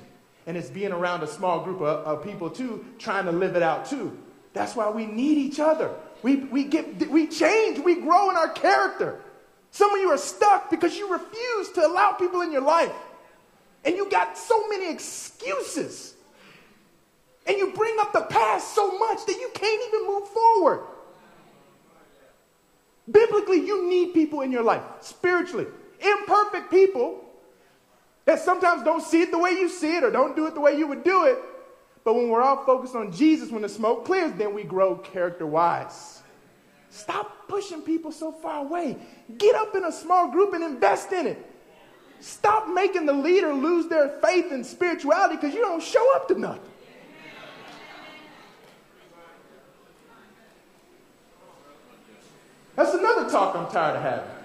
and 0.47 0.57
it's 0.57 0.71
being 0.71 0.93
around 0.93 1.23
a 1.23 1.27
small 1.27 1.61
group 1.61 1.81
of, 1.81 2.07
of 2.07 2.25
people 2.25 2.49
too, 2.49 2.85
trying 2.99 3.25
to 3.25 3.33
live 3.33 3.57
it 3.57 3.63
out 3.63 3.87
too. 3.87 4.17
That's 4.53 4.75
why 4.75 4.89
we 4.91 5.07
need 5.07 5.39
each 5.39 5.61
other. 5.61 5.91
We, 6.23 6.37
we, 6.37 6.65
get, 6.65 7.11
we 7.11 7.27
change, 7.27 7.79
we 7.81 8.01
grow 8.01 8.31
in 8.31 8.37
our 8.37 8.49
character. 8.49 9.21
Some 9.71 9.93
of 9.93 10.01
you 10.01 10.09
are 10.09 10.19
stuck 10.19 10.71
because 10.71 10.97
you 10.97 11.13
refuse 11.13 11.71
to 11.73 11.87
allow 11.87 12.13
people 12.13 12.41
in 12.41 12.53
your 12.53 12.63
life. 12.63 12.93
And 13.85 13.97
you 13.97 14.09
got 14.09 14.39
so 14.39 14.67
many 14.69 14.91
excuses. 14.91 16.15
And 17.47 17.59
you 17.59 17.73
bring 17.73 17.97
up 18.01 18.13
the 18.13 18.23
past 18.23 18.75
so 18.75 18.99
much 18.99 19.27
that 19.27 19.37
you 19.37 19.51
can't 19.53 19.89
even 19.89 20.07
move 20.07 20.29
forward. 20.29 20.87
Biblically, 23.11 23.65
you 23.65 23.89
need 23.89 24.15
people 24.15 24.41
in 24.41 24.51
your 24.51 24.65
life, 24.65 24.83
spiritually. 25.01 25.67
Imperfect 26.01 26.71
people 26.71 27.26
that 28.27 28.41
sometimes 28.41 28.83
don't 28.83 29.03
see 29.03 29.23
it 29.23 29.31
the 29.31 29.39
way 29.39 29.53
you 29.53 29.69
see 29.69 29.97
it 29.97 30.05
or 30.05 30.11
don't 30.11 30.37
do 30.37 30.47
it 30.47 30.55
the 30.55 30.61
way 30.61 30.77
you 30.77 30.87
would 30.87 31.03
do 31.03 31.25
it. 31.25 31.39
But 32.05 32.15
when 32.15 32.29
we're 32.29 32.43
all 32.43 32.65
focused 32.65 32.95
on 32.95 33.11
Jesus, 33.11 33.51
when 33.51 33.63
the 33.63 33.69
smoke 33.69 34.05
clears, 34.05 34.33
then 34.33 34.55
we 34.55 34.63
grow 34.63 34.97
character 34.97 35.47
wise. 35.47 36.23
Stop 36.91 37.49
pushing 37.49 37.83
people 37.83 38.13
so 38.13 38.33
far 38.33 38.65
away. 38.65 38.97
Get 39.39 39.55
up 39.55 39.75
in 39.75 39.85
a 39.85 39.93
small 39.93 40.31
group 40.31 40.55
and 40.55 40.63
invest 40.63 41.13
in 41.13 41.27
it. 41.27 41.53
Stop 42.21 42.69
making 42.69 43.07
the 43.07 43.13
leader 43.13 43.53
lose 43.53 43.89
their 43.89 44.09
faith 44.21 44.51
in 44.51 44.65
spirituality 44.65 45.37
because 45.37 45.55
you 45.55 45.61
don't 45.61 45.83
show 45.83 46.15
up 46.17 46.29
to 46.29 46.39
nothing. 46.39 46.61
That's 52.75 52.93
another 52.95 53.29
talk 53.31 53.57
I'm 53.57 53.71
tired 53.71 53.97
of 53.97 54.03
having. 54.03 54.36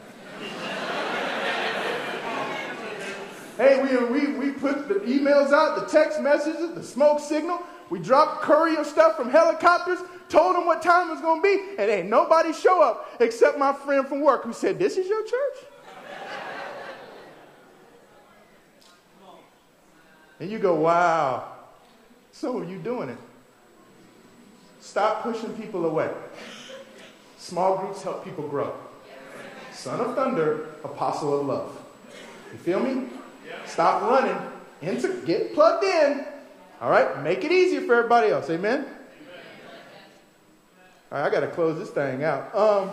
Hey, 3.62 3.80
we, 3.80 3.96
we, 4.06 4.34
we 4.34 4.50
put 4.54 4.88
the 4.88 4.96
emails 4.96 5.54
out, 5.54 5.76
the 5.76 5.86
text 5.86 6.20
messages, 6.20 6.74
the 6.74 6.82
smoke 6.82 7.20
signal. 7.20 7.62
We 7.92 8.00
dropped 8.00 8.42
courier 8.42 8.84
stuff 8.84 9.16
from 9.16 9.30
helicopters, 9.30 10.00
told 10.30 10.56
them 10.56 10.66
what 10.66 10.82
time 10.82 11.10
it 11.10 11.12
was 11.12 11.22
going 11.22 11.44
to 11.44 11.48
be, 11.48 11.76
and 11.78 11.92
ain't 11.92 12.10
nobody 12.10 12.54
show 12.54 12.82
up 12.82 13.18
except 13.20 13.60
my 13.60 13.72
friend 13.72 14.08
from 14.08 14.22
work 14.22 14.46
who 14.46 14.52
said, 14.52 14.80
This 14.80 14.98
is 14.98 15.08
your 15.08 15.24
church? 15.28 15.66
and 20.40 20.50
you 20.50 20.58
go, 20.58 20.74
Wow. 20.74 21.48
So 22.32 22.58
are 22.58 22.66
you 22.66 22.80
doing 22.80 23.10
it? 23.10 23.18
Stop 24.80 25.22
pushing 25.22 25.54
people 25.54 25.86
away. 25.86 26.10
Small 27.38 27.78
groups 27.78 28.02
help 28.02 28.26
people 28.26 28.48
grow. 28.48 28.74
Son 29.72 30.00
of 30.00 30.16
thunder, 30.16 30.70
apostle 30.84 31.40
of 31.40 31.46
love. 31.46 31.86
You 32.52 32.58
feel 32.58 32.80
me? 32.80 33.21
Stop 33.66 34.02
running. 34.04 34.38
Into, 34.82 35.22
get 35.26 35.54
plugged 35.54 35.84
in. 35.84 36.26
All 36.82 36.90
right? 36.90 37.22
Make 37.24 37.44
it 37.44 37.52
easier 37.52 37.82
for 37.82 37.96
everybody 37.96 38.30
else. 38.30 38.50
Amen? 38.50 38.86
All 41.12 41.20
right, 41.20 41.28
I 41.28 41.30
got 41.30 41.42
to 41.42 41.48
close 41.48 41.78
this 41.78 41.90
thing 41.90 42.24
out. 42.24 42.54
Um, 42.56 42.90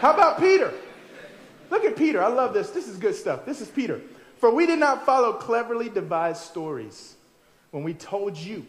how 0.00 0.12
about 0.14 0.38
Peter? 0.38 0.72
Look 1.70 1.84
at 1.84 1.96
Peter. 1.96 2.22
I 2.22 2.28
love 2.28 2.54
this. 2.54 2.70
This 2.70 2.88
is 2.88 2.96
good 2.96 3.14
stuff. 3.14 3.44
This 3.44 3.60
is 3.60 3.68
Peter. 3.68 4.00
For 4.38 4.52
we 4.52 4.66
did 4.66 4.78
not 4.78 5.06
follow 5.06 5.34
cleverly 5.34 5.88
devised 5.88 6.42
stories 6.42 7.14
when 7.70 7.84
we 7.84 7.94
told 7.94 8.36
you 8.36 8.66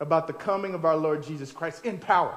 about 0.00 0.26
the 0.26 0.32
coming 0.32 0.74
of 0.74 0.84
our 0.84 0.96
Lord 0.96 1.22
Jesus 1.22 1.52
Christ 1.52 1.84
in 1.84 1.98
power. 1.98 2.36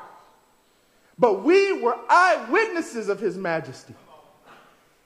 But 1.19 1.43
we 1.43 1.82
were 1.82 1.97
eyewitnesses 2.10 3.10
of 3.10 3.19
his 3.19 3.38
majesty. 3.38 3.95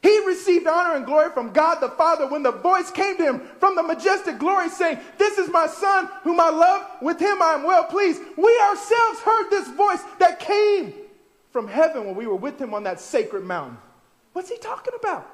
He 0.01 0.25
received 0.25 0.65
honor 0.65 0.95
and 0.95 1.05
glory 1.05 1.29
from 1.31 1.53
God 1.53 1.79
the 1.79 1.89
Father 1.89 2.27
when 2.27 2.41
the 2.41 2.51
voice 2.51 2.89
came 2.89 3.17
to 3.17 3.23
him 3.23 3.41
from 3.59 3.75
the 3.75 3.83
majestic 3.83 4.39
glory 4.39 4.69
saying, 4.69 4.99
This 5.19 5.37
is 5.37 5.49
my 5.49 5.67
son 5.67 6.09
whom 6.23 6.39
I 6.39 6.49
love. 6.49 6.87
With 7.01 7.19
him 7.19 7.41
I 7.41 7.53
am 7.53 7.63
well 7.63 7.83
pleased. 7.83 8.21
We 8.35 8.59
ourselves 8.63 9.19
heard 9.19 9.49
this 9.51 9.67
voice 9.69 10.01
that 10.17 10.39
came 10.39 10.93
from 11.51 11.67
heaven 11.67 12.05
when 12.05 12.15
we 12.15 12.25
were 12.25 12.35
with 12.35 12.59
him 12.59 12.73
on 12.73 12.83
that 12.83 12.99
sacred 12.99 13.43
mountain. 13.43 13.77
What's 14.33 14.49
he 14.49 14.57
talking 14.57 14.93
about? 14.99 15.29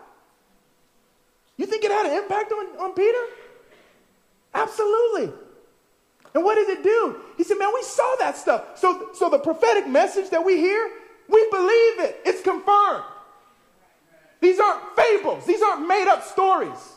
You 1.56 1.66
think 1.66 1.86
it 1.86 1.92
had 1.92 2.06
an 2.06 2.14
impact 2.22 2.52
on, 2.52 2.66
on 2.80 2.94
Peter? 2.94 3.24
Absolutely. 4.54 5.32
And 6.34 6.44
what 6.44 6.56
did 6.56 6.70
it 6.70 6.84
do? 6.84 7.22
He 7.38 7.44
said, 7.46 7.58
Man, 7.58 7.72
we 7.74 7.84
saw 7.84 8.16
that 8.20 8.36
stuff. 8.36 8.78
So, 8.78 9.12
so 9.14 9.30
the 9.30 9.40
prophetic 9.40 9.88
message 9.88 10.30
that 10.32 10.44
we 10.44 10.58
hear, 10.58 10.92
we 11.30 11.48
believe 11.52 12.00
it. 12.00 12.22
It's 12.26 12.42
confirmed. 12.42 13.06
These 14.40 14.60
aren't 14.60 14.96
fables. 14.96 15.46
These 15.46 15.62
aren't 15.62 15.88
made 15.88 16.08
up 16.08 16.24
stories. 16.24 16.94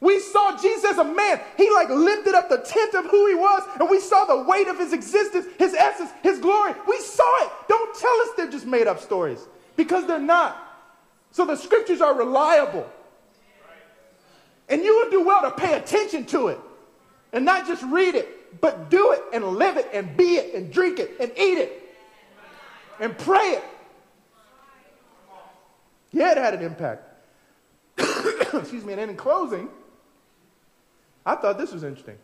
We 0.00 0.18
saw 0.18 0.56
Jesus 0.56 0.84
as 0.84 0.98
a 0.98 1.04
man. 1.04 1.40
He 1.58 1.70
like 1.70 1.90
lifted 1.90 2.34
up 2.34 2.48
the 2.48 2.58
tent 2.58 2.94
of 2.94 3.04
who 3.10 3.28
he 3.28 3.34
was, 3.34 3.62
and 3.78 3.90
we 3.90 4.00
saw 4.00 4.24
the 4.24 4.42
weight 4.42 4.66
of 4.66 4.78
his 4.78 4.94
existence, 4.94 5.46
his 5.58 5.74
essence, 5.74 6.10
his 6.22 6.38
glory. 6.38 6.72
We 6.88 6.98
saw 7.00 7.44
it. 7.44 7.52
Don't 7.68 7.98
tell 7.98 8.20
us 8.22 8.28
they're 8.36 8.50
just 8.50 8.66
made 8.66 8.86
up 8.86 9.00
stories 9.00 9.46
because 9.76 10.06
they're 10.06 10.18
not. 10.18 10.56
So 11.32 11.44
the 11.44 11.56
scriptures 11.56 12.00
are 12.00 12.14
reliable. 12.14 12.88
And 14.70 14.82
you 14.82 14.96
would 14.98 15.10
do 15.10 15.22
well 15.22 15.42
to 15.42 15.50
pay 15.50 15.74
attention 15.74 16.24
to 16.26 16.48
it 16.48 16.58
and 17.32 17.44
not 17.44 17.66
just 17.66 17.82
read 17.82 18.14
it, 18.14 18.60
but 18.60 18.88
do 18.88 19.12
it 19.12 19.22
and 19.32 19.44
live 19.44 19.76
it 19.76 19.88
and 19.92 20.16
be 20.16 20.36
it 20.36 20.54
and 20.54 20.72
drink 20.72 20.98
it 20.98 21.16
and 21.20 21.30
eat 21.36 21.58
it 21.58 21.82
and 23.00 23.16
pray 23.18 23.52
it 23.52 23.64
yeah, 26.12 26.32
it 26.32 26.38
had 26.38 26.54
an 26.54 26.62
impact. 26.62 27.04
Excuse 27.98 28.84
me. 28.84 28.92
And 28.92 29.00
then 29.00 29.10
in 29.10 29.16
closing, 29.16 29.68
I 31.24 31.36
thought 31.36 31.58
this 31.58 31.72
was 31.72 31.84
interesting. 31.84 32.18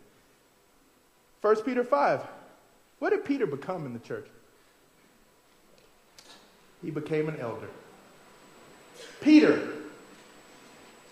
1 1.41 1.63
Peter 1.63 1.83
5. 1.83 2.21
What 2.99 3.11
did 3.11 3.23
Peter 3.23 3.45
become 3.45 3.85
in 3.85 3.93
the 3.93 3.99
church? 3.99 4.27
He 6.83 6.91
became 6.91 7.29
an 7.29 7.39
elder. 7.39 7.69
Peter, 9.21 9.69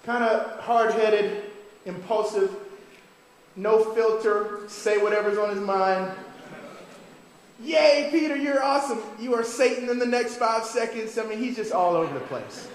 kind 0.03 0.23
of 0.23 0.59
hard 0.59 0.91
headed, 0.93 1.43
impulsive, 1.85 2.55
no 3.55 3.83
filter, 3.93 4.61
say 4.67 4.97
whatever's 4.97 5.37
on 5.37 5.49
his 5.49 5.59
mind. 5.59 6.11
Yay, 7.61 8.09
Peter, 8.11 8.35
you're 8.35 8.61
awesome. 8.61 9.01
You 9.19 9.33
are 9.35 9.43
Satan 9.43 9.89
in 9.89 9.97
the 9.97 10.05
next 10.05 10.35
five 10.35 10.65
seconds. 10.65 11.17
I 11.17 11.25
mean, 11.25 11.39
he's 11.39 11.55
just 11.55 11.71
all 11.71 11.95
over 11.95 12.13
the 12.13 12.25
place. 12.25 12.67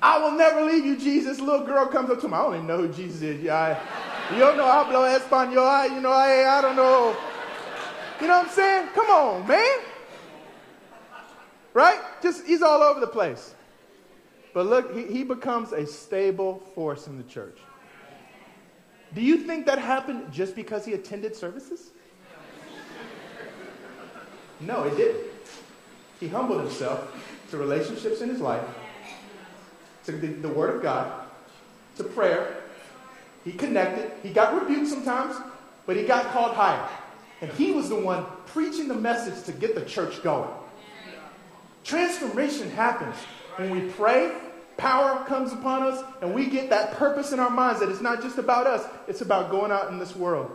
I 0.00 0.18
will 0.18 0.32
never 0.32 0.62
leave 0.64 0.84
you, 0.84 0.96
Jesus. 0.96 1.40
Little 1.40 1.66
girl 1.66 1.86
comes 1.86 2.08
up 2.10 2.20
to 2.20 2.26
him. 2.26 2.34
I 2.34 2.38
don't 2.38 2.54
even 2.54 2.66
know 2.68 2.78
who 2.78 2.92
Jesus 2.92 3.20
is. 3.22 3.42
Yeah, 3.42 3.56
I, 3.56 4.32
you 4.32 4.38
don't 4.38 4.56
know 4.56 4.64
hablo 4.64 5.18
español. 5.18 5.92
You 5.92 6.00
know, 6.00 6.12
I, 6.12 6.58
I 6.58 6.60
don't 6.60 6.76
know. 6.76 7.16
You 8.20 8.28
know 8.28 8.38
what 8.38 8.46
I'm 8.46 8.52
saying? 8.52 8.88
Come 8.94 9.06
on, 9.10 9.46
man. 9.48 9.78
Right? 11.74 11.98
Just, 12.22 12.46
he's 12.46 12.62
all 12.62 12.82
over 12.82 13.00
the 13.00 13.08
place. 13.08 13.54
But 14.54 14.66
look, 14.66 14.96
he, 14.96 15.04
he 15.06 15.24
becomes 15.24 15.72
a 15.72 15.86
stable 15.86 16.62
force 16.74 17.08
in 17.08 17.16
the 17.16 17.24
church. 17.24 17.58
Do 19.14 19.20
you 19.20 19.38
think 19.38 19.66
that 19.66 19.78
happened 19.78 20.32
just 20.32 20.54
because 20.54 20.84
he 20.84 20.92
attended 20.92 21.34
services? 21.34 21.90
No, 24.60 24.88
he 24.88 24.96
didn't. 24.96 25.24
He 26.20 26.28
humbled 26.28 26.60
himself 26.60 27.12
to 27.50 27.56
relationships 27.56 28.20
in 28.20 28.28
his 28.28 28.40
life, 28.40 28.64
to 30.04 30.12
the, 30.12 30.26
the 30.26 30.48
Word 30.48 30.76
of 30.76 30.82
God, 30.82 31.26
to 31.96 32.04
prayer. 32.04 32.62
He 33.44 33.52
connected. 33.52 34.10
He 34.22 34.30
got 34.30 34.60
rebuked 34.60 34.88
sometimes, 34.88 35.36
but 35.86 35.96
he 35.96 36.02
got 36.02 36.26
called 36.32 36.54
higher. 36.54 36.88
And 37.40 37.50
he 37.52 37.70
was 37.70 37.88
the 37.88 37.98
one 37.98 38.26
preaching 38.46 38.88
the 38.88 38.94
message 38.94 39.44
to 39.44 39.52
get 39.52 39.74
the 39.74 39.84
church 39.84 40.22
going. 40.22 40.50
Transformation 41.84 42.70
happens 42.70 43.16
when 43.56 43.70
we 43.70 43.88
pray, 43.92 44.32
power 44.76 45.24
comes 45.24 45.52
upon 45.52 45.84
us, 45.84 46.04
and 46.20 46.34
we 46.34 46.46
get 46.46 46.68
that 46.70 46.92
purpose 46.92 47.32
in 47.32 47.40
our 47.40 47.50
minds 47.50 47.80
that 47.80 47.88
it's 47.88 48.00
not 48.00 48.22
just 48.22 48.38
about 48.38 48.66
us, 48.66 48.84
it's 49.06 49.20
about 49.20 49.50
going 49.50 49.70
out 49.70 49.88
in 49.90 49.98
this 49.98 50.14
world. 50.14 50.54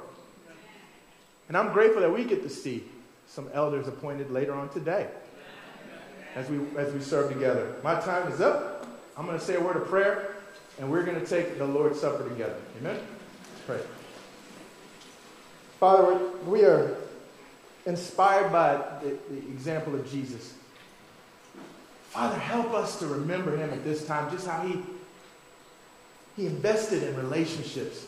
And 1.48 1.58
I'm 1.58 1.74
grateful 1.74 2.02
that 2.02 2.14
we 2.14 2.26
get 2.26 2.44
to 2.44 2.50
see 2.50 2.84
some 3.28 3.50
elders 3.54 3.88
appointed 3.88 4.32
later 4.32 4.54
on 4.54 4.70
today 4.70 5.08
as 6.36 6.50
we, 6.50 6.60
as 6.78 6.94
we 6.94 7.00
serve 7.00 7.32
together. 7.32 7.76
My 7.84 8.00
time 8.00 8.32
is 8.32 8.42
up. 8.42 8.88
I'm 9.18 9.26
going 9.26 9.38
to 9.38 9.44
say 9.44 9.56
a 9.56 9.62
word 9.62 9.76
of 9.76 9.86
prayer, 9.88 10.36
and 10.80 10.90
we're 10.90 11.04
going 11.04 11.20
to 11.20 11.26
take 11.26 11.58
the 11.58 11.66
Lord's 11.66 12.00
Supper 12.00 12.28
together. 12.28 12.56
Amen? 12.80 12.96
Let's 12.96 13.62
pray. 13.66 13.80
Father, 15.80 16.18
we 16.46 16.64
are 16.64 16.96
inspired 17.86 18.52
by 18.52 18.76
the, 19.04 19.18
the 19.30 19.38
example 19.50 19.94
of 19.96 20.10
Jesus. 20.10 20.54
Father, 22.10 22.38
help 22.38 22.74
us 22.74 23.00
to 23.00 23.08
remember 23.08 23.56
him 23.56 23.70
at 23.72 23.84
this 23.84 24.06
time, 24.06 24.32
just 24.32 24.48
how 24.48 24.62
he, 24.62 24.80
he 26.36 26.46
invested 26.46 27.04
in 27.04 27.16
relationships. 27.18 28.06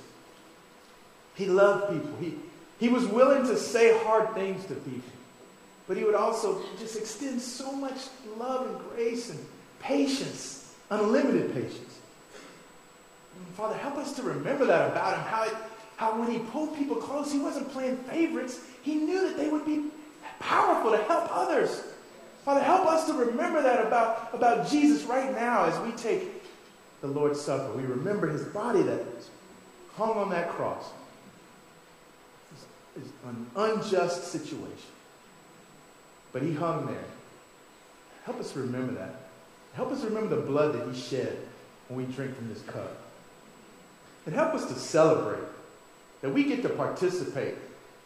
He 1.35 1.47
loved 1.47 1.91
people. 1.91 2.15
He, 2.19 2.35
he 2.79 2.89
was 2.89 3.05
willing 3.05 3.43
to 3.47 3.57
say 3.57 3.97
hard 4.03 4.33
things 4.33 4.65
to 4.65 4.75
people. 4.75 5.11
But 5.87 5.97
he 5.97 6.03
would 6.03 6.15
also 6.15 6.61
just 6.79 6.97
extend 6.97 7.41
so 7.41 7.71
much 7.71 8.07
love 8.37 8.67
and 8.67 8.79
grace 8.89 9.29
and 9.29 9.39
patience, 9.79 10.73
unlimited 10.89 11.53
patience. 11.53 11.99
And 13.37 13.47
Father, 13.55 13.75
help 13.75 13.97
us 13.97 14.13
to 14.13 14.23
remember 14.23 14.65
that 14.65 14.91
about 14.91 15.17
him. 15.17 15.23
How, 15.25 15.43
it, 15.43 15.53
how 15.97 16.19
when 16.19 16.31
he 16.31 16.39
pulled 16.39 16.75
people 16.75 16.95
close, 16.95 17.31
he 17.31 17.39
wasn't 17.39 17.71
playing 17.71 17.97
favorites. 17.97 18.59
He 18.81 18.95
knew 18.95 19.27
that 19.27 19.37
they 19.37 19.49
would 19.49 19.65
be 19.65 19.85
powerful 20.39 20.91
to 20.91 20.97
help 21.03 21.27
others. 21.31 21.83
Father, 22.43 22.63
help 22.63 22.85
us 22.87 23.07
to 23.07 23.13
remember 23.13 23.61
that 23.61 23.85
about, 23.85 24.29
about 24.33 24.69
Jesus 24.69 25.03
right 25.03 25.33
now 25.33 25.65
as 25.65 25.79
we 25.79 25.91
take 25.97 26.43
the 27.01 27.07
Lord's 27.07 27.41
Supper. 27.41 27.71
We 27.73 27.83
remember 27.83 28.27
his 28.27 28.43
body 28.45 28.81
that 28.83 29.01
hung 29.95 30.11
on 30.11 30.29
that 30.29 30.49
cross. 30.49 30.85
It's 32.95 33.09
an 33.25 33.47
unjust 33.55 34.31
situation. 34.31 34.91
But 36.31 36.41
he 36.41 36.53
hung 36.53 36.87
there. 36.87 37.03
Help 38.25 38.39
us 38.39 38.55
remember 38.55 38.93
that. 38.93 39.15
Help 39.73 39.91
us 39.91 40.03
remember 40.03 40.35
the 40.35 40.41
blood 40.41 40.73
that 40.73 40.87
he 40.93 40.99
shed 40.99 41.37
when 41.87 42.05
we 42.05 42.13
drink 42.13 42.35
from 42.35 42.49
this 42.49 42.61
cup. 42.63 42.97
And 44.25 44.33
help 44.33 44.53
us 44.53 44.65
to 44.65 44.73
celebrate 44.75 45.43
that 46.21 46.33
we 46.33 46.43
get 46.43 46.61
to 46.63 46.69
participate, 46.69 47.55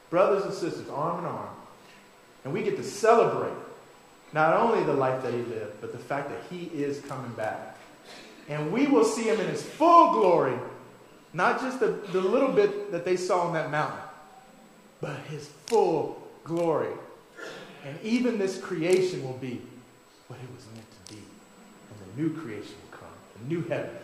brothers 0.10 0.44
and 0.44 0.54
sisters, 0.54 0.90
arm 0.90 1.20
in 1.20 1.26
arm. 1.26 1.50
And 2.44 2.54
we 2.54 2.64
get 2.64 2.76
to 2.78 2.84
celebrate 2.84 3.54
not 4.34 4.56
only 4.56 4.84
the 4.84 4.94
life 4.94 5.24
that 5.24 5.34
he 5.34 5.42
lived, 5.44 5.82
but 5.82 5.92
the 5.92 5.98
fact 5.98 6.30
that 6.30 6.42
he 6.50 6.66
is 6.66 7.02
coming 7.02 7.32
back. 7.32 7.78
And 8.48 8.72
we 8.72 8.88
will 8.88 9.06
see 9.06 9.24
him 9.24 9.40
in 9.40 9.48
his 9.48 9.62
full 9.62 10.14
glory, 10.14 10.58
not 11.34 11.62
just 11.62 11.80
the, 11.80 11.88
the 12.12 12.22
little 12.22 12.52
bit 12.52 12.92
that 12.92 13.06
they 13.06 13.16
saw 13.16 13.42
on 13.42 13.54
that 13.54 13.72
mountain, 13.72 14.00
but 15.02 15.18
his 15.30 15.48
full 15.68 16.28
glory 16.44 16.94
and 17.86 17.98
even 18.04 18.38
this 18.38 18.60
creation 18.60 19.24
will 19.24 19.38
be 19.38 19.62
what 20.28 20.40
it 20.40 20.56
was 20.56 20.66
meant 20.74 20.88
to 21.06 21.14
be. 21.14 21.22
And 21.22 22.16
the 22.16 22.22
new 22.22 22.42
creation 22.42 22.76
will 22.84 22.98
come, 22.98 23.10
the 23.42 23.48
new 23.48 23.64
heaven. 23.64 23.96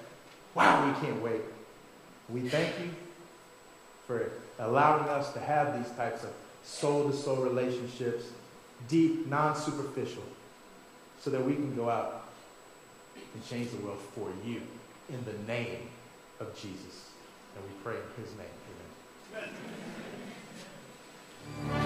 Wow, 0.54 0.88
we 0.88 1.06
can't 1.06 1.22
wait. 1.22 1.42
We 2.30 2.48
thank 2.48 2.74
you 2.80 2.90
for 4.08 4.32
allowing 4.60 5.08
us 5.10 5.34
to 5.34 5.40
have 5.40 5.78
these 5.78 5.92
types 5.96 6.24
of 6.24 6.32
soul 6.64 7.10
to 7.10 7.16
soul 7.16 7.38
relationships, 7.38 8.26
deep, 8.88 9.28
non 9.28 9.56
superficial, 9.56 10.24
so 11.20 11.30
that 11.30 11.44
we 11.44 11.54
can 11.54 11.76
go 11.76 11.90
out 11.90 12.30
and 13.34 13.46
change 13.48 13.72
the 13.72 13.78
world 13.78 14.00
for 14.16 14.30
you 14.46 14.62
in 15.10 15.24
the 15.26 15.52
name 15.52 15.90
of 16.40 16.56
Jesus. 16.56 17.10
And 17.56 17.64
we 17.66 17.72
pray 17.84 17.96
in 17.96 18.24
his 18.24 18.32
name. 18.38 18.48
Amen. 19.36 19.50
Amen. 19.50 20.05
Bye. 21.54 21.85